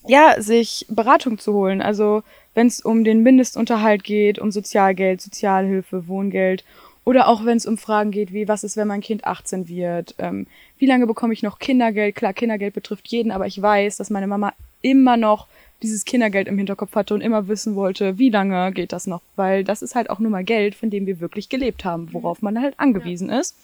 ja, 0.07 0.41
sich 0.41 0.87
Beratung 0.89 1.39
zu 1.39 1.53
holen. 1.53 1.83
Also 1.83 2.23
wenn 2.55 2.69
es 2.69 2.81
um 2.81 3.03
den 3.03 3.25
Mindestunterhalt 3.25 4.05
geht, 4.05 4.39
um 4.39 4.53
Sozialgeld, 4.53 5.21
Sozialhilfe, 5.21 6.07
Wohngeld 6.07 6.63
oder 7.05 7.27
auch 7.27 7.45
wenn 7.45 7.57
es 7.57 7.67
um 7.67 7.79
Fragen 7.79 8.13
geht, 8.13 8.33
wie 8.33 8.47
was 8.47 8.63
ist, 8.63 8.77
wenn 8.77 8.87
mein 8.87 9.01
Kind 9.01 9.25
18 9.25 9.67
wird, 9.67 10.15
ähm, 10.19 10.47
wie 10.79 10.87
lange 10.87 11.09
bekomme 11.09 11.33
ich 11.33 11.43
noch 11.43 11.59
Kindergeld? 11.59 12.15
Klar, 12.15 12.33
Kindergeld 12.33 12.75
betrifft 12.75 13.09
jeden, 13.09 13.33
aber 13.33 13.47
ich 13.49 13.61
weiß, 13.61 13.97
dass 13.97 14.09
meine 14.11 14.29
Mama 14.29 14.53
immer 14.83 15.17
noch 15.17 15.49
dieses 15.83 16.05
Kindergeld 16.05 16.49
im 16.49 16.59
Hinterkopf 16.59 16.95
hatte 16.95 17.15
und 17.15 17.21
immer 17.21 17.49
wissen 17.49 17.75
wollte, 17.75 18.19
wie 18.19 18.31
lange 18.31 18.73
geht 18.73 18.93
das 18.93 19.07
noch, 19.07 19.23
weil 19.37 19.65
das 19.65 19.83
ist 19.83 19.95
halt 19.95 20.11
auch 20.11 20.19
nur 20.19 20.31
mal 20.31 20.45
Geld, 20.45 20.75
von 20.75 20.91
dem 20.91 21.07
wir 21.07 21.21
wirklich 21.21 21.49
gelebt 21.49 21.85
haben, 21.85 22.13
worauf 22.13 22.43
man 22.43 22.61
halt 22.61 22.79
angewiesen 22.79 23.31
ist. 23.31 23.57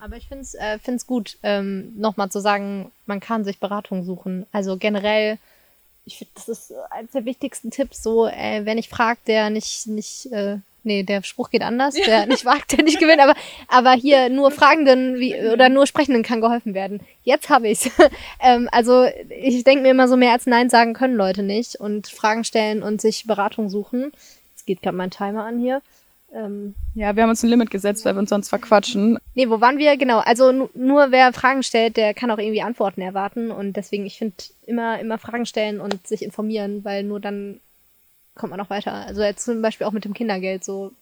Aber 0.00 0.16
ich 0.16 0.28
finde 0.28 0.42
es 0.42 0.54
äh, 0.54 0.78
find's 0.78 1.06
gut, 1.06 1.38
ähm, 1.42 1.92
nochmal 1.96 2.30
zu 2.30 2.40
sagen, 2.40 2.90
man 3.06 3.20
kann 3.20 3.44
sich 3.44 3.58
Beratung 3.58 4.04
suchen. 4.04 4.46
Also 4.52 4.76
generell, 4.76 5.38
ich 6.04 6.18
finde, 6.18 6.32
das 6.34 6.48
ist 6.48 6.74
eines 6.90 7.12
der 7.12 7.24
wichtigsten 7.24 7.70
Tipps. 7.70 8.02
So, 8.02 8.26
äh, 8.26 8.62
wer 8.64 8.74
nicht 8.74 8.90
fragt, 8.90 9.28
der 9.28 9.50
nicht, 9.50 9.86
nicht, 9.86 10.26
äh, 10.32 10.58
nee, 10.84 11.02
der 11.02 11.22
Spruch 11.22 11.50
geht 11.50 11.62
anders. 11.62 11.94
Der 11.94 12.26
nicht 12.26 12.44
wagt, 12.44 12.72
der 12.72 12.84
nicht 12.84 12.98
gewinnt. 12.98 13.20
Aber, 13.20 13.34
aber 13.68 13.92
hier 13.92 14.28
nur 14.30 14.50
Fragenden 14.50 15.18
wie, 15.18 15.34
oder 15.52 15.68
nur 15.68 15.86
Sprechenden 15.86 16.22
kann 16.22 16.40
geholfen 16.40 16.74
werden. 16.74 17.00
Jetzt 17.24 17.48
habe 17.50 17.68
ich's. 17.68 17.90
ähm, 18.40 18.68
also 18.72 19.06
ich 19.28 19.64
denke 19.64 19.82
mir 19.82 19.90
immer 19.90 20.08
so, 20.08 20.16
mehr 20.16 20.32
als 20.32 20.46
Nein 20.46 20.70
sagen 20.70 20.94
können 20.94 21.14
Leute 21.16 21.42
nicht. 21.42 21.76
Und 21.76 22.06
Fragen 22.08 22.44
stellen 22.44 22.82
und 22.82 23.00
sich 23.00 23.26
Beratung 23.26 23.68
suchen. 23.68 24.12
Jetzt 24.52 24.66
geht 24.66 24.82
gerade 24.82 24.96
mein 24.96 25.10
Timer 25.10 25.44
an 25.44 25.58
hier. 25.58 25.82
Ähm, 26.32 26.74
Ja, 26.94 27.16
wir 27.16 27.24
haben 27.24 27.30
uns 27.30 27.42
ein 27.42 27.50
Limit 27.50 27.70
gesetzt, 27.72 28.04
weil 28.04 28.14
wir 28.14 28.20
uns 28.20 28.30
sonst 28.30 28.48
verquatschen. 28.50 29.18
Nee, 29.34 29.50
wo 29.50 29.60
waren 29.60 29.78
wir? 29.78 29.96
Genau. 29.96 30.18
Also 30.18 30.52
nu- 30.52 30.70
nur 30.74 31.10
wer 31.10 31.32
Fragen 31.32 31.62
stellt, 31.64 31.96
der 31.96 32.14
kann 32.14 32.30
auch 32.30 32.38
irgendwie 32.38 32.62
Antworten 32.62 33.00
erwarten. 33.00 33.50
Und 33.50 33.76
deswegen, 33.76 34.06
ich 34.06 34.18
finde, 34.18 34.34
immer, 34.66 35.00
immer 35.00 35.18
Fragen 35.18 35.44
stellen 35.46 35.80
und 35.80 36.06
sich 36.06 36.22
informieren, 36.22 36.84
weil 36.84 37.02
nur 37.02 37.18
dann 37.18 37.58
kommt 38.40 38.52
man 38.52 38.60
auch 38.60 38.70
weiter. 38.70 38.92
Also 38.92 39.22
jetzt 39.22 39.44
zum 39.44 39.60
Beispiel 39.60 39.86
auch 39.86 39.92
mit 39.92 40.04
dem 40.04 40.14
Kindergeld 40.14 40.64
so. 40.64 40.92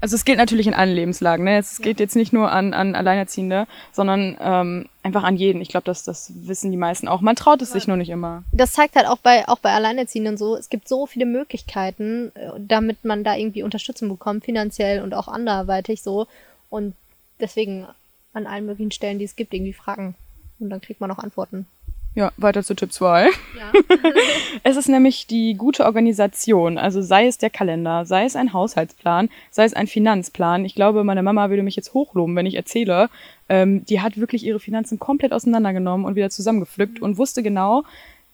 Also 0.00 0.16
es 0.16 0.24
gilt 0.24 0.38
natürlich 0.38 0.66
in 0.66 0.74
allen 0.74 0.94
Lebenslagen. 0.94 1.44
Ne? 1.44 1.58
Es 1.58 1.80
geht 1.80 2.00
jetzt 2.00 2.16
nicht 2.16 2.32
nur 2.32 2.50
an, 2.50 2.74
an 2.74 2.94
Alleinerziehende, 2.94 3.66
sondern 3.92 4.36
ähm, 4.40 4.86
einfach 5.02 5.22
an 5.22 5.36
jeden. 5.36 5.62
Ich 5.62 5.68
glaube, 5.68 5.84
das, 5.84 6.02
das 6.02 6.32
wissen 6.34 6.70
die 6.70 6.76
meisten 6.76 7.08
auch. 7.08 7.20
Man 7.20 7.36
traut 7.36 7.62
es 7.62 7.72
sich 7.72 7.86
nur 7.86 7.96
nicht 7.96 8.10
immer. 8.10 8.42
Das 8.52 8.72
zeigt 8.72 8.96
halt 8.96 9.06
auch 9.06 9.18
bei, 9.18 9.48
auch 9.48 9.58
bei 9.58 9.70
Alleinerziehenden 9.70 10.36
so, 10.36 10.56
es 10.56 10.68
gibt 10.68 10.88
so 10.88 11.06
viele 11.06 11.26
Möglichkeiten, 11.26 12.32
äh, 12.34 12.50
damit 12.58 13.04
man 13.04 13.22
da 13.22 13.36
irgendwie 13.36 13.62
Unterstützung 13.62 14.08
bekommt, 14.08 14.44
finanziell 14.44 15.02
und 15.02 15.14
auch 15.14 15.28
anderweitig 15.28 16.02
so. 16.02 16.26
Und 16.70 16.94
deswegen 17.40 17.86
an 18.32 18.46
allen 18.46 18.66
möglichen 18.66 18.90
Stellen, 18.90 19.18
die 19.18 19.24
es 19.24 19.36
gibt, 19.36 19.54
irgendwie 19.54 19.72
fragen. 19.72 20.16
Und 20.58 20.70
dann 20.70 20.80
kriegt 20.80 21.00
man 21.00 21.10
auch 21.10 21.18
Antworten. 21.18 21.66
Ja, 22.14 22.30
weiter 22.36 22.62
zu 22.62 22.74
Tipp 22.74 22.92
2. 22.92 23.24
Ja. 23.24 23.72
Es 24.62 24.76
ist 24.76 24.88
nämlich 24.88 25.26
die 25.26 25.54
gute 25.54 25.84
Organisation, 25.84 26.78
also 26.78 27.02
sei 27.02 27.26
es 27.26 27.38
der 27.38 27.50
Kalender, 27.50 28.06
sei 28.06 28.24
es 28.24 28.36
ein 28.36 28.52
Haushaltsplan, 28.52 29.28
sei 29.50 29.64
es 29.64 29.74
ein 29.74 29.88
Finanzplan. 29.88 30.64
Ich 30.64 30.74
glaube, 30.74 31.04
meine 31.04 31.22
Mama 31.22 31.50
würde 31.50 31.62
mich 31.62 31.76
jetzt 31.76 31.92
hochloben, 31.92 32.36
wenn 32.36 32.46
ich 32.46 32.54
erzähle, 32.54 33.10
ähm, 33.48 33.84
die 33.84 34.00
hat 34.00 34.16
wirklich 34.16 34.44
ihre 34.44 34.60
Finanzen 34.60 34.98
komplett 34.98 35.32
auseinandergenommen 35.32 36.06
und 36.06 36.14
wieder 36.14 36.30
zusammengepflückt 36.30 37.02
und 37.02 37.18
wusste 37.18 37.42
genau, 37.42 37.82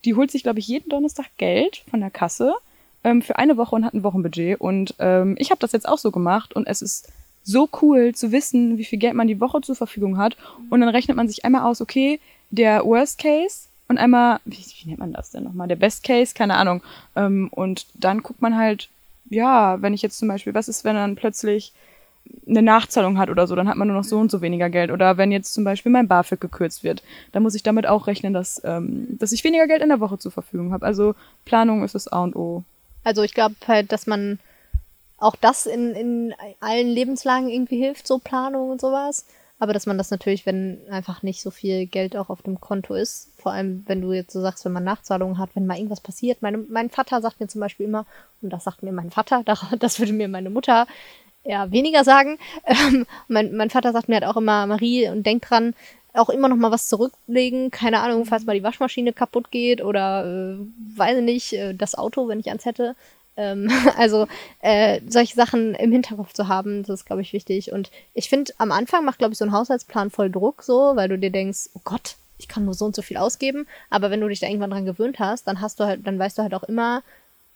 die 0.04 0.14
holt 0.14 0.30
sich, 0.30 0.42
glaube 0.42 0.58
ich, 0.58 0.68
jeden 0.68 0.88
Donnerstag 0.88 1.26
Geld 1.36 1.82
von 1.90 2.00
der 2.00 2.10
Kasse 2.10 2.54
ähm, 3.02 3.22
für 3.22 3.36
eine 3.36 3.56
Woche 3.56 3.74
und 3.74 3.84
hat 3.84 3.94
ein 3.94 4.04
Wochenbudget. 4.04 4.60
Und 4.60 4.94
ähm, 4.98 5.36
ich 5.38 5.50
habe 5.50 5.60
das 5.60 5.72
jetzt 5.72 5.88
auch 5.88 5.98
so 5.98 6.10
gemacht 6.10 6.54
und 6.54 6.66
es 6.66 6.82
ist 6.82 7.10
so 7.42 7.68
cool 7.80 8.14
zu 8.14 8.30
wissen, 8.30 8.78
wie 8.78 8.84
viel 8.84 8.98
Geld 8.98 9.14
man 9.14 9.26
die 9.26 9.40
Woche 9.40 9.62
zur 9.62 9.74
Verfügung 9.74 10.18
hat. 10.18 10.36
Und 10.68 10.80
dann 10.80 10.90
rechnet 10.90 11.16
man 11.16 11.28
sich 11.28 11.44
einmal 11.44 11.62
aus, 11.62 11.80
okay, 11.80 12.20
der 12.50 12.84
Worst 12.84 13.18
Case 13.18 13.69
und 13.90 13.98
einmal, 13.98 14.38
wie, 14.44 14.56
wie 14.56 14.88
nennt 14.88 15.00
man 15.00 15.12
das 15.12 15.32
denn 15.32 15.42
nochmal? 15.42 15.66
Der 15.66 15.74
Best 15.74 16.04
Case, 16.04 16.32
keine 16.32 16.54
Ahnung. 16.54 16.80
Ähm, 17.16 17.48
und 17.50 17.86
dann 17.94 18.22
guckt 18.22 18.40
man 18.40 18.56
halt, 18.56 18.88
ja, 19.28 19.82
wenn 19.82 19.94
ich 19.94 20.00
jetzt 20.00 20.16
zum 20.16 20.28
Beispiel, 20.28 20.54
was 20.54 20.68
ist, 20.68 20.84
wenn 20.84 20.94
dann 20.94 21.16
plötzlich 21.16 21.72
eine 22.46 22.62
Nachzahlung 22.62 23.18
hat 23.18 23.30
oder 23.30 23.48
so, 23.48 23.56
dann 23.56 23.68
hat 23.68 23.76
man 23.76 23.88
nur 23.88 23.96
noch 23.96 24.04
so 24.04 24.16
und 24.18 24.30
so 24.30 24.42
weniger 24.42 24.70
Geld. 24.70 24.92
Oder 24.92 25.16
wenn 25.16 25.32
jetzt 25.32 25.52
zum 25.52 25.64
Beispiel 25.64 25.90
mein 25.90 26.06
BAföG 26.06 26.40
gekürzt 26.40 26.84
wird, 26.84 27.02
dann 27.32 27.42
muss 27.42 27.56
ich 27.56 27.64
damit 27.64 27.88
auch 27.88 28.06
rechnen, 28.06 28.32
dass, 28.32 28.62
ähm, 28.64 29.08
dass 29.18 29.32
ich 29.32 29.42
weniger 29.42 29.66
Geld 29.66 29.82
in 29.82 29.88
der 29.88 29.98
Woche 29.98 30.18
zur 30.18 30.30
Verfügung 30.30 30.72
habe. 30.72 30.86
Also 30.86 31.16
Planung 31.44 31.82
ist 31.82 31.96
das 31.96 32.06
A 32.06 32.22
und 32.22 32.36
O. 32.36 32.62
Also 33.02 33.24
ich 33.24 33.34
glaube 33.34 33.56
halt, 33.66 33.90
dass 33.90 34.06
man 34.06 34.38
auch 35.18 35.34
das 35.34 35.66
in, 35.66 35.96
in 35.96 36.34
allen 36.60 36.86
Lebenslagen 36.86 37.48
irgendwie 37.48 37.78
hilft, 37.78 38.06
so 38.06 38.18
Planung 38.18 38.70
und 38.70 38.80
sowas. 38.80 39.26
Aber 39.60 39.74
dass 39.74 39.86
man 39.86 39.98
das 39.98 40.10
natürlich, 40.10 40.46
wenn 40.46 40.80
einfach 40.90 41.22
nicht 41.22 41.42
so 41.42 41.50
viel 41.50 41.86
Geld 41.86 42.16
auch 42.16 42.30
auf 42.30 42.40
dem 42.40 42.60
Konto 42.60 42.94
ist, 42.94 43.30
vor 43.36 43.52
allem 43.52 43.84
wenn 43.86 44.00
du 44.00 44.12
jetzt 44.12 44.32
so 44.32 44.40
sagst, 44.40 44.64
wenn 44.64 44.72
man 44.72 44.84
Nachzahlungen 44.84 45.38
hat, 45.38 45.50
wenn 45.54 45.66
mal 45.66 45.76
irgendwas 45.76 46.00
passiert. 46.00 46.40
Meine, 46.40 46.58
mein 46.58 46.88
Vater 46.88 47.20
sagt 47.20 47.40
mir 47.40 47.46
zum 47.46 47.60
Beispiel 47.60 47.86
immer, 47.86 48.06
und 48.40 48.50
das 48.50 48.64
sagt 48.64 48.82
mir 48.82 48.90
mein 48.90 49.10
Vater, 49.10 49.44
das 49.78 49.98
würde 50.00 50.14
mir 50.14 50.28
meine 50.28 50.48
Mutter 50.50 50.86
eher 51.44 51.70
weniger 51.70 52.04
sagen. 52.04 52.38
Ähm, 52.64 53.06
mein, 53.28 53.54
mein 53.54 53.70
Vater 53.70 53.92
sagt 53.92 54.08
mir 54.08 54.16
halt 54.16 54.24
auch 54.24 54.38
immer, 54.38 54.66
Marie, 54.66 55.08
und 55.08 55.24
denk 55.24 55.42
dran, 55.42 55.74
auch 56.14 56.30
immer 56.30 56.48
noch 56.48 56.56
mal 56.56 56.70
was 56.70 56.88
zurücklegen. 56.88 57.70
Keine 57.70 58.00
Ahnung, 58.00 58.24
falls 58.24 58.46
mal 58.46 58.56
die 58.56 58.62
Waschmaschine 58.62 59.12
kaputt 59.12 59.50
geht 59.50 59.82
oder, 59.82 60.24
äh, 60.24 60.56
weiß 60.96 61.18
ich 61.18 61.24
nicht, 61.24 61.52
äh, 61.52 61.74
das 61.74 61.94
Auto, 61.94 62.28
wenn 62.28 62.40
ich 62.40 62.50
eins 62.50 62.64
hätte. 62.64 62.96
Ähm, 63.40 63.70
also 63.96 64.28
äh, 64.60 65.00
solche 65.08 65.34
Sachen 65.34 65.74
im 65.74 65.92
Hinterkopf 65.92 66.34
zu 66.34 66.46
haben, 66.46 66.82
das 66.82 67.00
ist, 67.00 67.06
glaube 67.06 67.22
ich, 67.22 67.32
wichtig. 67.32 67.72
Und 67.72 67.90
ich 68.12 68.28
finde, 68.28 68.52
am 68.58 68.70
Anfang 68.70 69.04
macht, 69.04 69.18
glaube 69.18 69.32
ich, 69.32 69.38
so 69.38 69.46
ein 69.46 69.52
Haushaltsplan 69.52 70.10
voll 70.10 70.30
Druck 70.30 70.62
so, 70.62 70.92
weil 70.94 71.08
du 71.08 71.18
dir 71.18 71.30
denkst, 71.30 71.70
oh 71.74 71.80
Gott, 71.84 72.16
ich 72.38 72.48
kann 72.48 72.66
nur 72.66 72.74
so 72.74 72.84
und 72.84 72.94
so 72.94 73.02
viel 73.02 73.16
ausgeben. 73.16 73.66
Aber 73.88 74.10
wenn 74.10 74.20
du 74.20 74.28
dich 74.28 74.40
da 74.40 74.46
irgendwann 74.46 74.70
dran 74.70 74.84
gewöhnt 74.84 75.18
hast, 75.18 75.46
dann 75.46 75.60
hast 75.60 75.80
du 75.80 75.84
halt, 75.84 76.06
dann 76.06 76.18
weißt 76.18 76.38
du 76.38 76.42
halt 76.42 76.54
auch 76.54 76.64
immer, 76.64 77.02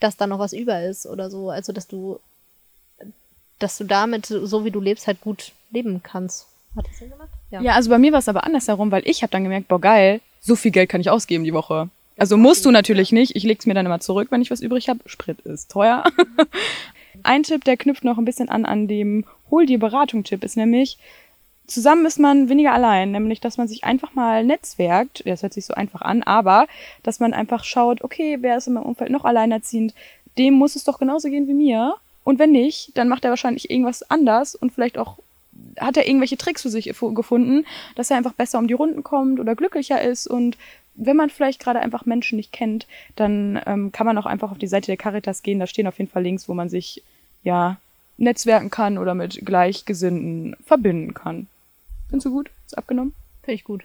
dass 0.00 0.16
da 0.16 0.26
noch 0.26 0.38
was 0.38 0.54
über 0.54 0.82
ist 0.82 1.06
oder 1.06 1.30
so. 1.30 1.50
Also 1.50 1.72
dass 1.72 1.86
du, 1.86 2.18
dass 3.58 3.76
du 3.76 3.84
damit, 3.84 4.26
so 4.26 4.64
wie 4.64 4.70
du 4.70 4.80
lebst, 4.80 5.06
halt 5.06 5.20
gut 5.20 5.52
leben 5.70 6.02
kannst. 6.02 6.46
Hat 6.76 6.86
das 6.86 6.98
Sinn 6.98 7.10
gemacht? 7.10 7.28
Ja, 7.50 7.74
also 7.74 7.90
bei 7.90 7.98
mir 7.98 8.12
war 8.12 8.18
es 8.18 8.28
aber 8.28 8.44
andersherum, 8.44 8.90
weil 8.90 9.06
ich 9.06 9.22
habe 9.22 9.30
dann 9.30 9.44
gemerkt, 9.44 9.68
boah 9.68 9.80
geil, 9.80 10.20
so 10.40 10.56
viel 10.56 10.70
Geld 10.70 10.88
kann 10.88 11.00
ich 11.00 11.10
ausgeben 11.10 11.44
die 11.44 11.54
Woche. 11.54 11.88
Also 12.16 12.36
musst 12.36 12.64
du 12.64 12.70
natürlich 12.70 13.12
nicht. 13.12 13.34
Ich 13.34 13.42
leg's 13.42 13.66
mir 13.66 13.74
dann 13.74 13.86
immer 13.86 14.00
zurück, 14.00 14.28
wenn 14.30 14.42
ich 14.42 14.50
was 14.50 14.60
übrig 14.60 14.88
habe. 14.88 15.00
Sprit 15.06 15.40
ist 15.40 15.70
teuer. 15.70 16.04
Ein 17.22 17.42
Tipp, 17.42 17.64
der 17.64 17.76
knüpft 17.76 18.04
noch 18.04 18.18
ein 18.18 18.24
bisschen 18.24 18.48
an 18.48 18.64
an 18.66 18.88
dem 18.88 19.24
Hol 19.50 19.66
dir 19.66 19.78
Beratung-Tipp, 19.78 20.42
ist 20.42 20.56
nämlich, 20.56 20.98
zusammen 21.66 22.06
ist 22.06 22.18
man 22.18 22.48
weniger 22.48 22.72
allein, 22.72 23.12
nämlich 23.12 23.40
dass 23.40 23.56
man 23.56 23.68
sich 23.68 23.84
einfach 23.84 24.14
mal 24.14 24.44
netzwerkt, 24.44 25.22
das 25.24 25.42
hört 25.42 25.52
sich 25.52 25.64
so 25.64 25.74
einfach 25.74 26.02
an, 26.02 26.22
aber 26.24 26.66
dass 27.02 27.20
man 27.20 27.32
einfach 27.32 27.62
schaut, 27.64 28.02
okay, 28.02 28.38
wer 28.40 28.56
ist 28.56 28.66
in 28.66 28.74
meinem 28.74 28.86
Umfeld 28.86 29.10
noch 29.10 29.24
alleinerziehend, 29.24 29.94
dem 30.38 30.54
muss 30.54 30.74
es 30.76 30.84
doch 30.84 30.98
genauso 30.98 31.28
gehen 31.28 31.46
wie 31.46 31.54
mir. 31.54 31.94
Und 32.24 32.38
wenn 32.38 32.52
nicht, 32.52 32.96
dann 32.96 33.08
macht 33.08 33.24
er 33.24 33.30
wahrscheinlich 33.30 33.70
irgendwas 33.70 34.08
anders 34.10 34.54
und 34.54 34.72
vielleicht 34.72 34.98
auch 34.98 35.18
hat 35.78 35.96
er 35.96 36.06
irgendwelche 36.06 36.36
Tricks 36.36 36.62
für 36.62 36.70
sich 36.70 36.86
gefunden, 36.86 37.64
dass 37.94 38.10
er 38.10 38.16
einfach 38.16 38.32
besser 38.32 38.58
um 38.58 38.66
die 38.66 38.74
Runden 38.74 39.02
kommt 39.02 39.38
oder 39.38 39.54
glücklicher 39.54 40.00
ist. 40.02 40.26
Und 40.26 40.56
wenn 40.94 41.16
man 41.16 41.30
vielleicht 41.30 41.60
gerade 41.60 41.80
einfach 41.80 42.06
Menschen 42.06 42.36
nicht 42.36 42.52
kennt, 42.52 42.86
dann 43.16 43.60
ähm, 43.66 43.92
kann 43.92 44.06
man 44.06 44.18
auch 44.18 44.26
einfach 44.26 44.50
auf 44.50 44.58
die 44.58 44.66
Seite 44.66 44.86
der 44.86 44.96
Caritas 44.96 45.42
gehen. 45.42 45.58
Da 45.58 45.66
stehen 45.66 45.86
auf 45.86 45.98
jeden 45.98 46.10
Fall 46.10 46.22
Links, 46.22 46.48
wo 46.48 46.54
man 46.54 46.68
sich 46.68 47.02
ja 47.42 47.78
netzwerken 48.16 48.70
kann 48.70 48.98
oder 48.98 49.14
mit 49.14 49.44
Gleichgesinnten 49.44 50.56
verbinden 50.64 51.14
kann. 51.14 51.48
Findest 52.08 52.26
du 52.26 52.30
gut? 52.30 52.50
Ist 52.66 52.78
abgenommen? 52.78 53.12
Finde 53.42 53.54
ich 53.54 53.64
gut. 53.64 53.82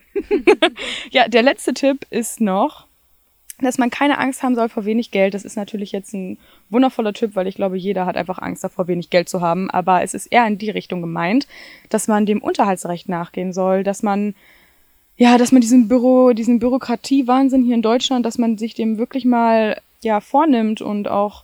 ja, 1.12 1.28
der 1.28 1.42
letzte 1.42 1.74
Tipp 1.74 2.06
ist 2.12 2.40
noch, 2.40 2.86
dass 3.60 3.78
man 3.78 3.90
keine 3.90 4.18
Angst 4.20 4.44
haben 4.44 4.56
soll 4.56 4.70
vor 4.70 4.86
wenig 4.86 5.12
Geld. 5.12 5.34
Das 5.34 5.44
ist 5.44 5.58
natürlich 5.58 5.92
jetzt 5.92 6.14
ein 6.14 6.38
wundervoller 6.70 7.14
Tipp, 7.14 7.32
weil 7.36 7.48
ich 7.48 7.56
glaube, 7.56 7.78
jeder 7.78 8.06
hat 8.06 8.16
einfach 8.16 8.40
Angst 8.40 8.64
davor, 8.64 8.88
wenig 8.88 9.10
Geld 9.10 9.28
zu 9.28 9.42
haben. 9.42 9.70
Aber 9.70 10.04
es 10.04 10.14
ist 10.14 10.28
eher 10.28 10.48
in 10.48 10.58
die 10.58 10.70
Richtung 10.70 11.02
gemeint, 11.02 11.48
dass 11.90 12.08
man 12.08 12.26
dem 12.26 12.42
Unterhaltsrecht 12.42 13.10
nachgehen 13.10 13.52
soll, 13.52 13.84
dass 13.84 14.04
man 14.04 14.36
ja, 15.20 15.38
dass 15.38 15.52
man 15.52 15.60
diesen 15.60 15.90
Büro, 15.90 16.32
diesen 16.32 16.60
Bürokratiewahnsinn 16.60 17.66
hier 17.66 17.76
in 17.76 17.82
Deutschland, 17.82 18.26
dass 18.26 18.38
man 18.38 18.58
sich 18.58 18.74
dem 18.74 18.98
wirklich 18.98 19.26
mal 19.26 19.80
ja 20.02 20.22
vornimmt 20.22 20.82
und 20.82 21.10
auch 21.10 21.44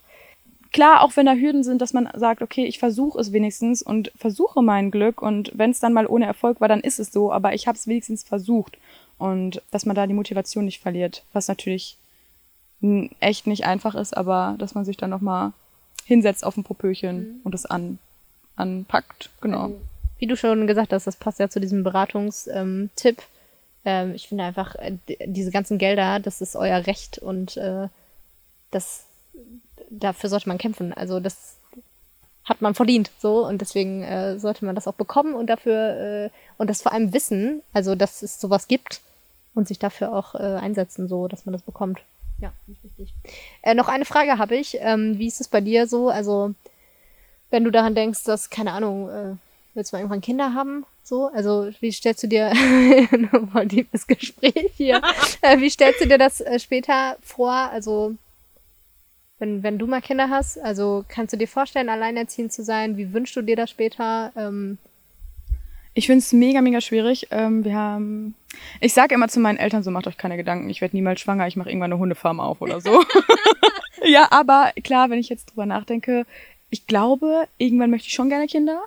klar, 0.72 1.02
auch 1.02 1.18
wenn 1.18 1.26
da 1.26 1.34
Hürden 1.34 1.62
sind, 1.62 1.82
dass 1.82 1.92
man 1.92 2.10
sagt, 2.16 2.42
okay, 2.42 2.64
ich 2.64 2.80
versuche 2.80 3.20
es 3.20 3.34
wenigstens 3.34 3.82
und 3.82 4.14
versuche 4.16 4.62
mein 4.62 4.92
Glück 4.92 5.22
und 5.22 5.52
wenn 5.56 5.72
es 5.72 5.82
dann 5.82 5.92
mal 5.92 6.08
ohne 6.08 6.26
Erfolg 6.26 6.62
war, 6.62 6.70
dann 6.70 6.80
ist 6.80 7.00
es 7.00 7.12
so, 7.12 7.34
aber 7.34 7.54
ich 7.54 7.68
habe 7.68 7.78
es 7.78 7.86
wenigstens 7.86 8.24
versucht 8.24 8.78
und 9.18 9.62
dass 9.72 9.86
man 9.86 9.96
da 9.98 10.08
die 10.08 10.14
Motivation 10.14 10.64
nicht 10.64 10.82
verliert, 10.82 11.24
was 11.34 11.50
natürlich 11.50 11.98
echt 13.20 13.46
nicht 13.46 13.66
einfach 13.66 13.96
ist, 13.96 14.16
aber 14.16 14.56
dass 14.58 14.74
man 14.74 14.86
sich 14.86 14.96
dann 14.96 15.10
nochmal 15.10 15.52
hinsetzt 16.06 16.46
auf 16.46 16.56
ein 16.56 16.64
Popöchen 16.64 17.18
mhm. 17.18 17.40
und 17.44 17.54
das 17.54 17.66
an, 17.66 18.00
anpackt, 18.56 19.32
genau. 19.42 19.72
Wie 20.18 20.28
du 20.28 20.38
schon 20.38 20.66
gesagt 20.66 20.94
hast, 20.94 21.08
das 21.08 21.18
passt 21.18 21.40
ja 21.40 21.50
zu 21.50 21.60
diesem 21.60 21.84
Beratungstipp. 21.84 23.22
Ähm, 23.86 24.16
ich 24.16 24.28
finde 24.28 24.44
einfach, 24.44 24.76
äh, 24.76 24.98
diese 25.26 25.52
ganzen 25.52 25.78
Gelder, 25.78 26.20
das 26.20 26.42
ist 26.42 26.56
euer 26.56 26.86
Recht 26.88 27.20
und 27.20 27.56
äh, 27.58 27.88
das, 28.72 29.06
dafür 29.90 30.30
sollte 30.30 30.50
man 30.50 30.58
kämpfen. 30.58 30.92
Also 30.92 31.20
das 31.20 31.58
hat 32.44 32.62
man 32.62 32.76
verdient, 32.76 33.12
so 33.20 33.46
und 33.46 33.60
deswegen 33.62 34.04
äh, 34.04 34.38
sollte 34.38 34.66
man 34.66 34.76
das 34.76 34.88
auch 34.88 34.94
bekommen 34.94 35.34
und 35.34 35.48
dafür 35.48 36.26
äh, 36.26 36.30
und 36.58 36.70
das 36.70 36.82
vor 36.82 36.92
allem 36.92 37.14
wissen, 37.14 37.62
also 37.74 37.96
dass 37.96 38.22
es 38.22 38.40
sowas 38.40 38.68
gibt 38.68 39.02
und 39.56 39.68
sich 39.68 39.80
dafür 39.80 40.14
auch 40.14 40.36
äh, 40.36 40.38
einsetzen, 40.38 41.08
so 41.08 41.28
dass 41.28 41.46
man 41.46 41.54
das 41.54 41.64
bekommt. 41.64 42.02
Ja, 42.40 42.52
richtig. 42.68 43.14
Äh, 43.62 43.76
noch 43.76 43.88
eine 43.88 44.06
Frage 44.06 44.38
habe 44.38 44.56
ich. 44.56 44.78
Ähm, 44.82 45.18
wie 45.18 45.28
ist 45.28 45.42
es 45.42 45.48
bei 45.48 45.62
dir 45.62 45.88
so? 45.88 46.10
Also, 46.10 46.54
wenn 47.50 47.64
du 47.64 47.72
daran 47.72 47.96
denkst, 47.96 48.26
dass, 48.26 48.50
keine 48.50 48.74
Ahnung, 48.74 49.10
äh, 49.10 49.36
willst 49.74 49.92
du 49.92 49.96
mal 49.96 50.02
irgendwann 50.02 50.22
Kinder 50.22 50.54
haben? 50.54 50.86
So, 51.08 51.28
also 51.28 51.70
wie 51.82 51.92
stellst 51.92 52.24
du 52.24 52.28
dir, 52.28 52.52
liebes 53.70 54.08
Gespräch 54.08 54.72
hier, 54.76 55.04
äh, 55.42 55.60
wie 55.60 55.70
stellst 55.70 56.02
du 56.02 56.08
dir 56.08 56.18
das 56.18 56.42
äh, 56.42 56.58
später 56.58 57.18
vor? 57.22 57.52
Also, 57.52 58.16
wenn, 59.38 59.62
wenn 59.62 59.78
du 59.78 59.86
mal 59.86 60.02
Kinder 60.02 60.32
hast, 60.32 60.58
also 60.58 61.06
kannst 61.08 61.32
du 61.32 61.38
dir 61.38 61.48
vorstellen, 61.48 61.90
alleinerziehend 61.90 62.52
zu 62.52 62.64
sein? 62.64 62.98
Wie 62.98 63.14
wünschst 63.14 63.36
du 63.36 63.44
dir 63.44 63.56
das 63.56 63.70
später? 63.70 64.32
Ähm, 64.36 64.80
ich 65.94 66.08
finde 66.08 66.20
es 66.20 66.34
mega, 66.34 66.62
mega 66.62 66.82
schwierig. 66.82 67.28
Ähm, 67.30 67.64
wir 67.64 67.76
haben. 67.76 68.34
Ich 68.82 68.94
sage 68.94 69.14
immer 69.14 69.28
zu 69.28 69.40
meinen 69.40 69.58
Eltern 69.58 69.84
so, 69.84 69.92
macht 69.92 70.08
euch 70.08 70.18
keine 70.18 70.38
Gedanken, 70.38 70.72
ich 70.72 70.82
werde 70.82 70.96
niemals 70.96 71.22
schwanger, 71.22 71.46
ich 71.46 71.56
mache 71.56 71.70
irgendwann 71.70 71.94
eine 71.94 72.00
Hundefarm 72.00 72.40
auf 72.40 72.62
oder 72.62 72.82
so. 72.82 73.04
ja, 74.04 74.28
aber 74.32 74.72
klar, 74.84 75.12
wenn 75.12 75.20
ich 75.20 75.30
jetzt 75.30 75.52
drüber 75.52 75.68
nachdenke, 75.68 76.26
ich 76.72 76.88
glaube, 76.88 77.48
irgendwann 77.60 77.92
möchte 77.92 78.08
ich 78.08 78.16
schon 78.16 78.30
gerne 78.30 78.48
Kinder. 78.48 78.82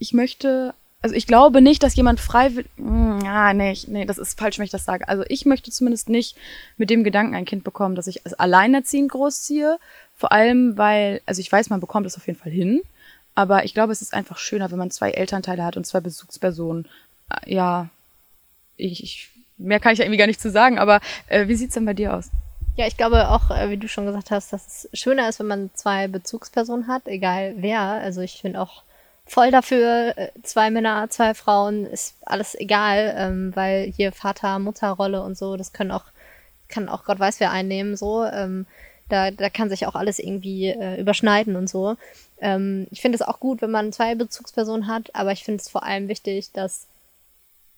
Ich 0.00 0.12
möchte, 0.12 0.74
also 1.04 1.14
ich 1.16 1.26
glaube 1.26 1.60
nicht, 1.60 1.82
dass 1.82 1.96
jemand 1.96 2.18
freiwillig. 2.18 2.70
Hm, 2.78 3.20
ja, 3.22 3.52
nee, 3.52 3.76
nee, 3.88 4.06
das 4.06 4.16
ist 4.16 4.38
falsch, 4.38 4.56
wenn 4.56 4.64
ich 4.64 4.70
das 4.70 4.86
sage. 4.86 5.06
Also 5.06 5.22
ich 5.28 5.44
möchte 5.44 5.70
zumindest 5.70 6.08
nicht 6.08 6.34
mit 6.78 6.88
dem 6.88 7.04
Gedanken 7.04 7.34
ein 7.34 7.44
Kind 7.44 7.62
bekommen, 7.62 7.94
dass 7.94 8.06
ich 8.06 8.22
es 8.24 8.32
alleinerziehend 8.32 9.12
großziehe. 9.12 9.78
Vor 10.16 10.32
allem, 10.32 10.78
weil, 10.78 11.20
also 11.26 11.42
ich 11.42 11.52
weiß, 11.52 11.68
man 11.68 11.80
bekommt 11.80 12.06
es 12.06 12.16
auf 12.16 12.26
jeden 12.26 12.38
Fall 12.38 12.50
hin. 12.50 12.80
Aber 13.34 13.66
ich 13.66 13.74
glaube, 13.74 13.92
es 13.92 14.00
ist 14.00 14.14
einfach 14.14 14.38
schöner, 14.38 14.70
wenn 14.70 14.78
man 14.78 14.90
zwei 14.90 15.10
Elternteile 15.10 15.62
hat 15.62 15.76
und 15.76 15.86
zwei 15.86 16.00
Bezugspersonen. 16.00 16.88
Äh, 17.28 17.54
ja, 17.54 17.90
ich, 18.78 19.04
ich 19.04 19.28
mehr 19.58 19.80
kann 19.80 19.92
ich 19.92 19.98
ja 19.98 20.06
irgendwie 20.06 20.20
gar 20.20 20.26
nicht 20.26 20.40
zu 20.40 20.50
sagen, 20.50 20.78
aber 20.78 21.00
äh, 21.26 21.48
wie 21.48 21.54
sieht's 21.54 21.74
denn 21.74 21.84
bei 21.84 21.92
dir 21.92 22.14
aus? 22.14 22.30
Ja, 22.76 22.86
ich 22.86 22.96
glaube 22.96 23.28
auch, 23.28 23.50
äh, 23.50 23.68
wie 23.68 23.76
du 23.76 23.88
schon 23.88 24.06
gesagt 24.06 24.30
hast, 24.30 24.54
dass 24.54 24.86
es 24.90 24.98
schöner 24.98 25.28
ist, 25.28 25.38
wenn 25.38 25.48
man 25.48 25.70
zwei 25.74 26.08
Bezugspersonen 26.08 26.88
hat, 26.88 27.08
egal 27.08 27.56
wer. 27.58 27.80
Also 27.80 28.22
ich 28.22 28.40
bin 28.40 28.56
auch 28.56 28.84
voll 29.26 29.50
dafür, 29.50 30.16
äh, 30.16 30.30
zwei 30.42 30.70
Männer, 30.70 31.08
zwei 31.10 31.34
Frauen, 31.34 31.86
ist 31.86 32.16
alles 32.22 32.54
egal, 32.54 33.14
ähm, 33.16 33.56
weil 33.56 33.92
hier 33.96 34.12
Vater, 34.12 34.58
Mutterrolle 34.58 35.22
und 35.22 35.36
so, 35.36 35.56
das 35.56 35.72
können 35.72 35.90
auch, 35.90 36.04
kann 36.68 36.88
auch 36.88 37.04
Gott 37.04 37.18
weiß 37.18 37.40
wer 37.40 37.50
einnehmen, 37.50 37.96
so. 37.96 38.24
Ähm, 38.24 38.66
da, 39.08 39.30
da 39.30 39.50
kann 39.50 39.68
sich 39.68 39.86
auch 39.86 39.94
alles 39.94 40.18
irgendwie 40.18 40.68
äh, 40.68 40.98
überschneiden 41.00 41.56
und 41.56 41.68
so. 41.68 41.96
Ähm, 42.40 42.86
ich 42.90 43.00
finde 43.00 43.16
es 43.16 43.22
auch 43.22 43.38
gut, 43.38 43.60
wenn 43.62 43.70
man 43.70 43.92
zwei 43.92 44.14
Bezugspersonen 44.14 44.86
hat, 44.86 45.14
aber 45.14 45.32
ich 45.32 45.44
finde 45.44 45.60
es 45.60 45.68
vor 45.68 45.82
allem 45.82 46.08
wichtig, 46.08 46.52
dass 46.52 46.86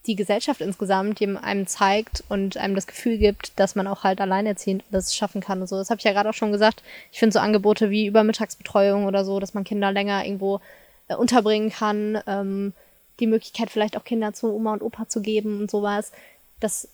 die 0.07 0.17
Gesellschaft 0.17 0.61
insgesamt 0.61 1.21
einem 1.21 1.67
zeigt 1.67 2.23
und 2.29 2.57
einem 2.57 2.77
das 2.77 2.87
Gefühl 2.87 3.19
gibt, 3.19 3.59
dass 3.59 3.75
man 3.75 3.89
auch 3.89 4.05
halt 4.05 4.21
alleinerziehend 4.21 4.85
das 4.91 5.15
schaffen 5.15 5.41
kann 5.41 5.61
und 5.61 5.67
so. 5.67 5.77
Das 5.77 5.91
habe 5.91 5.99
ich 5.99 6.05
ja 6.05 6.13
gerade 6.13 6.31
auch 6.31 6.35
schon 6.35 6.53
gesagt. 6.53 6.83
Ich 7.11 7.19
finde 7.19 7.35
so 7.35 7.41
Angebote 7.41 7.91
wie 7.91 8.07
Übermittagsbetreuung 8.07 9.05
oder 9.07 9.25
so, 9.25 9.41
dass 9.41 9.55
man 9.55 9.65
Kinder 9.65 9.91
länger 9.91 10.25
irgendwo 10.25 10.61
äh, 11.09 11.15
unterbringen 11.15 11.71
kann, 11.71 12.21
ähm, 12.27 12.73
die 13.21 13.27
Möglichkeit 13.27 13.71
vielleicht 13.71 13.97
auch 13.97 14.05
Kinder 14.05 14.35
zu 14.35 14.53
Oma 14.53 14.75
und 14.75 14.83
Opa 14.83 15.09
zu 15.09 15.23
geben 15.23 15.61
und 15.61 15.71
sowas. 15.71 16.13
Das 16.61 16.89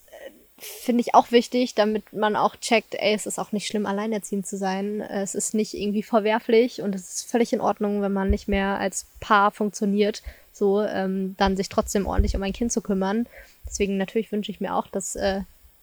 finde 0.62 1.00
ich 1.00 1.14
auch 1.14 1.32
wichtig, 1.32 1.74
damit 1.74 2.12
man 2.12 2.36
auch 2.36 2.54
checkt, 2.56 2.94
ey, 2.94 3.14
es 3.14 3.26
ist 3.26 3.38
auch 3.38 3.50
nicht 3.50 3.66
schlimm, 3.66 3.84
alleinerziehend 3.84 4.46
zu 4.46 4.56
sein. 4.56 5.00
Es 5.00 5.34
ist 5.34 5.54
nicht 5.54 5.74
irgendwie 5.74 6.04
verwerflich 6.04 6.82
und 6.82 6.94
es 6.94 7.14
ist 7.14 7.30
völlig 7.30 7.52
in 7.52 7.60
Ordnung, 7.60 8.00
wenn 8.00 8.12
man 8.12 8.30
nicht 8.30 8.46
mehr 8.46 8.78
als 8.78 9.06
Paar 9.18 9.50
funktioniert, 9.50 10.22
so 10.52 10.82
ähm, 10.82 11.34
dann 11.36 11.56
sich 11.56 11.68
trotzdem 11.68 12.06
ordentlich 12.06 12.36
um 12.36 12.42
ein 12.42 12.52
Kind 12.52 12.70
zu 12.70 12.80
kümmern. 12.80 13.26
Deswegen 13.66 13.96
natürlich 13.96 14.30
wünsche 14.30 14.52
ich 14.52 14.60
mir 14.60 14.74
auch, 14.74 14.86
dass 14.86 15.16
äh, 15.16 15.40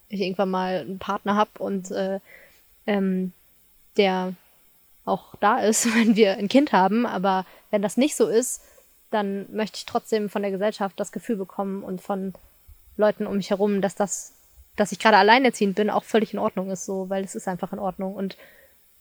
ich 0.08 0.22
irgendwann 0.22 0.50
mal 0.50 0.80
einen 0.80 1.00
Partner 1.00 1.36
habe 1.36 1.52
und 1.60 1.92
äh, 1.92 2.20
ähm, 2.88 3.34
der 3.98 4.34
auch 5.10 5.36
da 5.39 5.60
ist, 5.60 5.86
wenn 5.95 6.15
wir 6.15 6.38
ein 6.38 6.48
Kind 6.48 6.72
haben. 6.72 7.06
Aber 7.06 7.45
wenn 7.72 7.82
das 7.82 7.98
nicht 7.98 8.15
so 8.15 8.28
ist, 8.28 8.62
dann 9.12 9.48
möchte 9.52 9.78
ich 9.78 9.86
trotzdem 9.86 10.30
von 10.30 10.43
der 10.43 10.52
Gesellschaft 10.52 11.00
das 11.00 11.12
Gefühl 11.12 11.36
bekommen 11.36 11.84
und 11.84 12.02
von 12.02 12.34
Leuten 12.95 13.26
um 13.26 13.38
mich 13.38 13.50
herum, 13.50 13.82
dass 13.82 13.95
das 13.95 14.34
dass 14.80 14.93
ich 14.93 15.00
gerade 15.00 15.17
alleinerziehend 15.17 15.76
bin, 15.76 15.89
auch 15.89 16.06
völlig 16.06 16.34
in 16.34 16.39
Ordnung 16.39 16.72
ist, 16.72 16.86
so, 16.86 17.10
weil 17.10 17.24
es 17.24 17.36
ist 17.36 17.48
einfach 17.48 17.74
in 17.74 17.80
Ordnung. 17.80 18.15
Und 18.15 18.38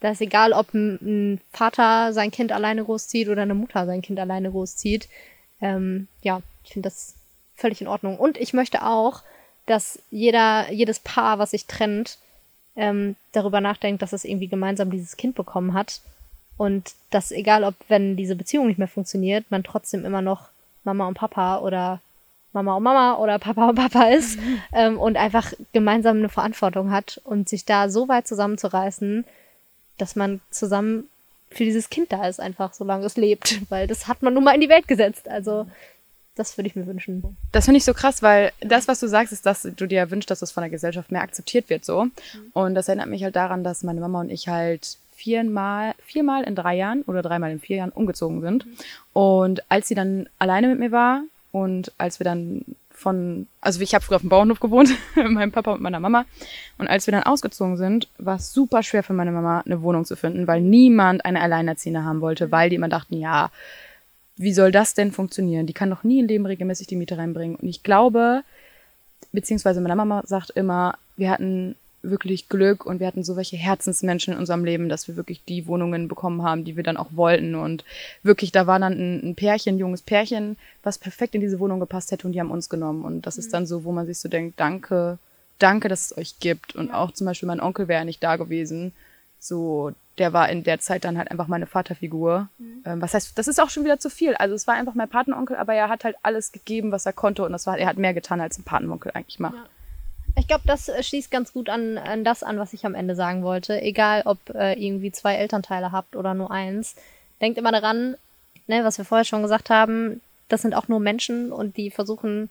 da 0.01 0.11
ist 0.11 0.21
egal, 0.21 0.53
ob 0.53 0.75
ein, 0.75 1.41
Vater 1.53 2.13
sein 2.13 2.31
Kind 2.31 2.53
alleine 2.53 2.85
großzieht 2.85 3.29
oder 3.29 3.43
eine 3.43 3.55
Mutter 3.55 3.87
sein 3.87 4.03
Kind 4.03 4.19
alleine 4.19 4.51
großzieht. 4.51 5.09
Ähm, 5.61 6.09
ja, 6.23 6.43
ich 6.65 6.73
finde 6.73 6.89
das 6.89 7.15
völlig 7.55 7.81
in 7.81 7.87
Ordnung. 7.87 8.19
Und 8.19 8.39
ich 8.39 8.53
möchte 8.53 8.85
auch, 8.85 9.23
dass 9.67 10.01
jeder, 10.11 10.71
jedes 10.73 10.99
Paar, 10.99 11.39
was 11.39 11.53
sich 11.53 11.67
trennt, 11.67 12.19
ähm, 12.79 13.17
darüber 13.33 13.61
nachdenkt, 13.61 14.01
dass 14.01 14.13
es 14.13 14.25
irgendwie 14.25 14.47
gemeinsam 14.47 14.91
dieses 14.91 15.17
Kind 15.17 15.35
bekommen 15.35 15.75
hat. 15.75 16.01
Und 16.57 16.95
dass 17.11 17.31
egal, 17.31 17.65
ob 17.65 17.75
wenn 17.89 18.17
diese 18.17 18.37
Beziehung 18.37 18.69
nicht 18.69 18.79
mehr 18.79 18.89
funktioniert, 18.89 19.45
man 19.51 19.65
trotzdem 19.65 20.05
immer 20.05 20.23
noch 20.23 20.49
Mama 20.85 21.07
und 21.07 21.15
Papa 21.15 21.59
oder 21.59 22.01
Mama 22.53 22.77
und 22.77 22.83
Mama 22.83 23.17
oder 23.17 23.39
Papa 23.41 23.69
und 23.69 23.75
Papa 23.75 24.05
ist 24.09 24.39
mhm. 24.39 24.63
ähm, 24.73 24.99
und 24.99 25.17
einfach 25.17 25.53
gemeinsam 25.73 26.19
eine 26.19 26.29
Verantwortung 26.29 26.91
hat 26.91 27.21
und 27.25 27.49
sich 27.49 27.65
da 27.65 27.91
so 27.91 28.09
weit 28.09 28.27
zusammenzureißen, 28.27 29.25
dass 29.99 30.17
man 30.17 30.41
zusammen 30.51 31.09
für 31.51 31.65
dieses 31.65 31.91
Kind 31.91 32.13
da 32.13 32.29
ist, 32.29 32.41
einfach 32.41 32.75
solange 32.75 33.07
es 33.07 33.17
lebt, 33.17 33.61
weil 33.71 33.87
das 33.87 34.07
hat 34.07 34.23
man 34.23 34.35
nun 34.35 34.45
mal 34.45 34.55
in 34.55 34.61
die 34.61 34.69
Welt 34.69 34.87
gesetzt. 34.87 35.29
Also 35.29 35.67
das 36.39 36.57
würde 36.57 36.69
ich 36.69 36.77
mir 36.77 36.87
wünschen. 36.87 37.37
Das 37.53 37.65
finde 37.65 37.79
ich 37.79 37.85
so 37.85 37.95
krass, 37.95 38.23
weil 38.23 38.53
das, 38.61 38.89
was 38.89 39.01
du 39.01 39.09
sagst, 39.09 39.33
ist, 39.33 39.47
dass 39.47 39.63
du 39.63 39.87
dir 39.87 40.11
wünschst, 40.11 40.31
dass 40.31 40.43
es 40.43 40.53
von 40.53 40.63
der 40.63 40.71
Gesellschaft 40.71 41.11
mehr 41.11 41.23
akzeptiert 41.23 41.71
wird, 41.71 41.85
so. 41.85 42.05
Mhm. 42.05 42.13
Und 42.53 42.75
das 42.75 42.89
erinnert 42.89 43.09
mich 43.09 43.25
halt 43.25 43.37
daran, 43.37 43.65
dass 43.65 43.83
meine 43.83 44.01
Mama 44.01 44.21
und 44.21 44.31
ich 44.31 44.49
halt 44.49 44.97
viermal, 45.15 45.95
viermal 46.07 46.45
in 46.45 46.55
drei 46.55 46.77
Jahren 46.77 47.03
oder 47.03 47.23
dreimal 47.23 47.51
in 47.51 47.61
vier 47.61 47.79
Jahren 47.79 47.91
umgezogen 47.91 48.41
sind. 48.41 48.67
Mhm. 48.67 48.73
Und 49.13 49.63
als 49.71 49.89
sie 49.89 49.95
dann 49.95 50.29
alleine 50.39 50.69
mit 50.69 50.79
mir 50.79 50.93
war, 50.93 51.23
und 51.51 51.93
als 51.99 52.21
wir 52.21 52.25
dann 52.25 52.63
von, 52.93 53.47
also 53.61 53.81
ich 53.81 53.95
habe 53.95 54.05
früher 54.05 54.17
auf 54.17 54.23
dem 54.23 54.29
Bauernhof 54.29 54.61
gewohnt, 54.61 54.91
mit 55.15 55.31
meinem 55.31 55.53
Papa 55.53 55.73
und 55.73 55.81
meiner 55.81 56.01
Mama. 56.01 56.25
Und 56.79 56.89
als 56.89 57.07
wir 57.07 57.13
dann 57.13 57.23
ausgezogen 57.23 57.77
sind, 57.77 58.09
war 58.19 58.37
es 58.37 58.53
super 58.53 58.83
schwer 58.83 59.03
für 59.03 59.13
meine 59.13 59.33
Mama, 59.33 59.63
eine 59.65 59.83
Wohnung 59.83 60.05
zu 60.05 60.17
finden, 60.17 60.47
weil 60.47 60.61
niemand 60.61 61.25
eine 61.25 61.41
Alleinerziehende 61.41 62.05
haben 62.05 62.21
wollte, 62.21 62.51
weil 62.51 62.71
die 62.71 62.77
immer 62.77 62.89
dachten, 62.89 63.19
ja, 63.19 63.51
wie 64.39 64.53
soll 64.53 64.73
das 64.73 64.95
denn 64.95 65.13
funktionieren? 65.13 65.67
Die 65.67 65.73
kann 65.73 65.91
doch 65.91 66.05
nie 66.05 66.21
in 66.21 66.29
Leben 66.29 66.47
regelmäßig 66.47 66.87
die 66.87 66.97
Miete 66.97 67.19
reinbringen. 67.19 67.57
Und 67.57 67.69
ich 67.69 67.83
glaube, 67.83 68.43
beziehungsweise 69.33 69.81
meine 69.81 69.97
Mama 69.97 70.23
sagt 70.25 70.51
immer, 70.51 70.97
wir 71.17 71.31
hatten 71.31 71.75
wirklich 72.03 72.49
Glück 72.49 72.87
und 72.87 73.01
wir 73.01 73.09
hatten 73.09 73.25
so 73.25 73.37
welche 73.37 73.57
Herzensmenschen 73.57 74.35
in 74.35 74.39
unserem 74.39 74.65
Leben, 74.65 74.89
dass 74.89 75.09
wir 75.09 75.17
wirklich 75.17 75.43
die 75.45 75.67
Wohnungen 75.67 76.07
bekommen 76.07 76.43
haben, 76.43 76.65
die 76.65 76.77
wir 76.77 76.85
dann 76.85 76.97
auch 76.97 77.09
wollten. 77.13 77.55
Und 77.55 77.85
wirklich, 78.23 78.53
da 78.53 78.67
war 78.67 78.79
dann 78.79 78.93
ein, 78.93 79.31
ein 79.31 79.35
Pärchen, 79.35 79.75
ein 79.75 79.79
junges 79.79 80.03
Pärchen, 80.03 80.57
was 80.83 80.99
perfekt 80.99 81.35
in 81.35 81.41
diese 81.41 81.59
Wohnung 81.59 81.81
gepasst 81.81 82.13
hätte 82.13 82.27
und 82.27 82.33
die 82.33 82.41
haben 82.41 82.53
uns 82.53 82.69
genommen. 82.69 83.05
Und 83.05 83.27
das 83.27 83.39
ist 83.39 83.53
dann 83.53 83.67
so, 83.67 83.85
wo 83.85 83.93
man 83.93 84.07
sich 84.07 84.19
so 84.19 84.29
denkt, 84.29 84.61
danke, 84.61 85.19
danke, 85.59 85.89
dass 85.89 86.13
es 86.13 86.17
euch 86.17 86.39
gibt. 86.39 86.77
Und 86.77 86.93
auch 86.93 87.11
zum 87.11 87.27
Beispiel 87.27 87.49
mein 87.49 87.61
Onkel 87.61 87.89
wäre 87.89 88.05
nicht 88.05 88.23
da 88.23 88.37
gewesen. 88.37 88.93
So, 89.41 89.93
der 90.19 90.33
war 90.33 90.49
in 90.49 90.65
der 90.65 90.81
Zeit 90.81 91.05
dann 91.05 91.17
halt 91.17 91.31
einfach 91.31 91.47
meine 91.47 91.67
Vaterfigur. 91.67 92.49
Mhm. 92.59 92.83
Ähm, 92.85 93.03
was 93.03 93.15
heißt, 93.15 93.39
das 93.39 93.49
ist 93.49 93.61
auch 93.61 93.71
schon 93.71 93.85
wieder 93.85 93.99
zu 93.99 94.11
viel. 94.11 94.35
Also 94.35 94.55
es 94.55 94.67
war 94.67 94.75
einfach 94.75 94.95
mein 94.95 95.09
Patenonkel, 95.09 95.57
aber 95.57 95.75
er 95.75 95.89
hat 95.89 96.05
halt 96.05 96.17
alles 96.23 96.53
gegeben, 96.53 96.93
was 96.93 97.07
er 97.07 97.13
konnte 97.13 97.45
und 97.45 97.53
das 97.53 97.67
war, 97.67 97.79
er 97.79 97.87
hat 97.87 97.97
mehr 97.97 98.15
getan, 98.15 98.41
als 98.41 98.59
ein 98.59 98.65
Patenonkel 98.65 99.13
eigentlich 99.15 99.39
macht. 99.39 99.55
Ja. 99.55 99.67
Ich 100.37 100.47
glaube, 100.47 100.65
das 100.67 100.89
äh, 100.89 101.03
schließt 101.03 101.31
ganz 101.31 101.53
gut 101.53 101.69
an, 101.69 101.99
an 101.99 102.25
das 102.25 102.43
an, 102.43 102.59
was 102.59 102.73
ich 102.73 102.87
am 102.87 102.95
Ende 102.95 103.15
sagen 103.15 103.43
wollte. 103.43 103.81
Egal, 103.81 104.23
ob 104.25 104.39
äh, 104.55 104.75
irgendwie 104.75 105.13
zwei 105.13 105.35
Elternteile 105.35 105.93
habt 105.93 106.17
oder 106.17 106.35
nur 106.35 106.51
eins. 106.51 106.95
Denkt 107.41 107.59
immer 107.59 107.73
daran, 107.73 108.17
ne, 108.67 108.85
was 108.85 108.99
wir 108.99 109.05
vorher 109.05 109.25
schon 109.25 109.43
gesagt 109.43 109.71
haben, 109.71 110.21
das 110.49 110.63
sind 110.63 110.75
auch 110.75 110.89
nur 110.89 111.01
Menschen 111.01 111.53
und 111.53 111.77
die 111.77 111.91
versuchen 111.91 112.51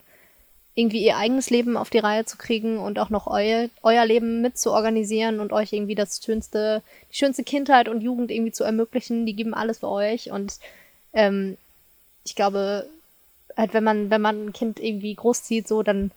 irgendwie 0.78 1.04
ihr 1.04 1.16
eigenes 1.16 1.50
Leben 1.50 1.76
auf 1.76 1.90
die 1.90 1.98
Reihe 1.98 2.24
zu 2.24 2.36
kriegen 2.38 2.78
und 2.78 3.00
auch 3.00 3.10
noch 3.10 3.26
eu, 3.26 3.66
euer 3.82 4.06
Leben 4.06 4.42
mit 4.42 4.56
zu 4.56 4.70
organisieren 4.70 5.40
und 5.40 5.52
euch 5.52 5.72
irgendwie 5.72 5.96
das 5.96 6.22
schönste, 6.24 6.82
die 7.10 7.16
schönste 7.16 7.42
Kindheit 7.42 7.88
und 7.88 8.00
Jugend 8.00 8.30
irgendwie 8.30 8.52
zu 8.52 8.62
ermöglichen. 8.62 9.26
Die 9.26 9.34
geben 9.34 9.54
alles 9.54 9.78
für 9.78 9.88
euch 9.88 10.30
und 10.30 10.58
ähm, 11.12 11.56
ich 12.24 12.36
glaube, 12.36 12.86
halt, 13.56 13.74
wenn 13.74 13.82
man, 13.82 14.10
wenn 14.10 14.20
man 14.20 14.46
ein 14.46 14.52
Kind 14.52 14.78
irgendwie 14.78 15.14
großzieht, 15.14 15.66
so, 15.66 15.82
dann 15.82 16.12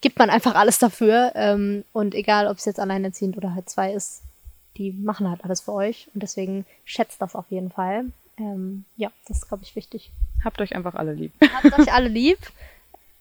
gibt 0.00 0.18
man 0.18 0.30
einfach 0.30 0.54
alles 0.54 0.78
dafür. 0.78 1.32
Ähm, 1.34 1.84
und 1.92 2.14
egal, 2.14 2.46
ob 2.46 2.56
es 2.56 2.64
jetzt 2.64 2.80
alleinerziehend 2.80 3.36
oder 3.36 3.54
halt 3.54 3.68
zwei 3.68 3.92
ist, 3.92 4.22
die 4.78 4.92
machen 4.92 5.28
halt 5.28 5.44
alles 5.44 5.60
für 5.60 5.74
euch. 5.74 6.08
Und 6.14 6.22
deswegen 6.22 6.64
schätzt 6.86 7.20
das 7.20 7.34
auf 7.34 7.50
jeden 7.50 7.70
Fall. 7.70 8.06
Ähm, 8.38 8.84
ja, 8.96 9.10
das 9.26 9.38
ist, 9.38 9.48
glaube 9.48 9.64
ich, 9.64 9.76
wichtig. 9.76 10.10
Habt 10.44 10.60
euch 10.60 10.74
einfach 10.74 10.94
alle 10.94 11.12
lieb. 11.12 11.32
Habt 11.42 11.78
euch 11.78 11.92
alle 11.92 12.08
lieb. 12.08 12.38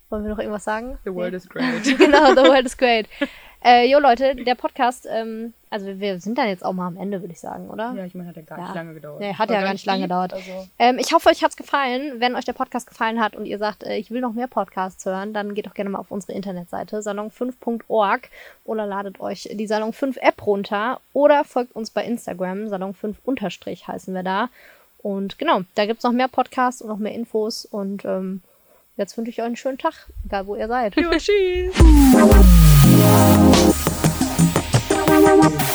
Wollen 0.09 0.23
wir 0.23 0.29
noch 0.29 0.39
irgendwas 0.39 0.63
sagen? 0.63 0.97
The 1.03 1.13
world 1.13 1.33
is 1.33 1.47
great. 1.47 1.83
genau, 1.97 2.29
the 2.29 2.49
world 2.49 2.65
is 2.65 2.77
great. 2.77 3.07
Äh, 3.63 3.89
jo, 3.91 3.99
Leute, 3.99 4.35
der 4.35 4.55
Podcast, 4.55 5.07
ähm, 5.11 5.53
also 5.69 5.99
wir 5.99 6.19
sind 6.19 6.37
dann 6.37 6.47
jetzt 6.47 6.63
auch 6.63 6.73
mal 6.73 6.87
am 6.87 6.95
Ende, 6.95 7.21
würde 7.21 7.33
ich 7.33 7.39
sagen, 7.39 7.69
oder? 7.69 7.93
Ja, 7.97 8.05
ich 8.05 8.13
meine, 8.13 8.29
hat 8.29 8.35
ja 8.35 8.43
gar 8.43 8.57
ja. 8.59 8.65
nicht 8.65 8.75
lange 8.75 8.93
gedauert. 8.93 9.19
Nee, 9.19 9.33
hat 9.33 9.49
ja 9.49 9.61
gar 9.61 9.73
nicht 9.73 9.85
lange 9.85 10.03
gedauert. 10.03 10.33
Also. 10.33 10.67
Ähm, 10.77 10.99
ich 10.99 11.11
hoffe, 11.11 11.29
euch 11.29 11.43
hat's 11.43 11.57
gefallen. 11.57 12.19
Wenn 12.19 12.35
euch 12.35 12.45
der 12.45 12.53
Podcast 12.53 12.87
gefallen 12.87 13.19
hat 13.19 13.35
und 13.35 13.45
ihr 13.45 13.57
sagt, 13.57 13.83
äh, 13.83 13.97
ich 13.97 14.11
will 14.11 14.21
noch 14.21 14.33
mehr 14.33 14.47
Podcasts 14.47 15.03
hören, 15.05 15.33
dann 15.33 15.55
geht 15.55 15.65
doch 15.65 15.73
gerne 15.73 15.89
mal 15.89 15.99
auf 15.99 16.11
unsere 16.11 16.33
Internetseite 16.33 16.99
salon5.org 16.99 18.29
oder 18.63 18.85
ladet 18.85 19.19
euch 19.19 19.49
die 19.51 19.67
Salon 19.67 19.91
5 19.91 20.17
App 20.17 20.45
runter 20.45 21.01
oder 21.13 21.43
folgt 21.43 21.75
uns 21.75 21.89
bei 21.89 22.05
Instagram, 22.05 22.69
Salon 22.69 22.93
5 22.93 23.17
unterstrich 23.25 23.87
heißen 23.87 24.13
wir 24.13 24.23
da. 24.23 24.49
Und 24.99 25.39
genau, 25.39 25.61
da 25.75 25.85
gibt's 25.85 26.03
noch 26.03 26.11
mehr 26.11 26.27
Podcasts 26.27 26.81
und 26.81 26.89
noch 26.89 26.97
mehr 26.97 27.13
Infos 27.13 27.65
und 27.65 28.05
ähm, 28.05 28.41
Jetzt 28.97 29.15
wünsche 29.15 29.29
ich 29.29 29.39
euch 29.39 29.45
einen 29.45 29.55
schönen 29.55 29.77
Tag, 29.77 29.93
egal 30.25 30.47
wo 30.47 30.55
ihr 30.55 30.67
seid. 30.67 30.95
Jo, 30.95 31.11
tschüss. 31.11 31.71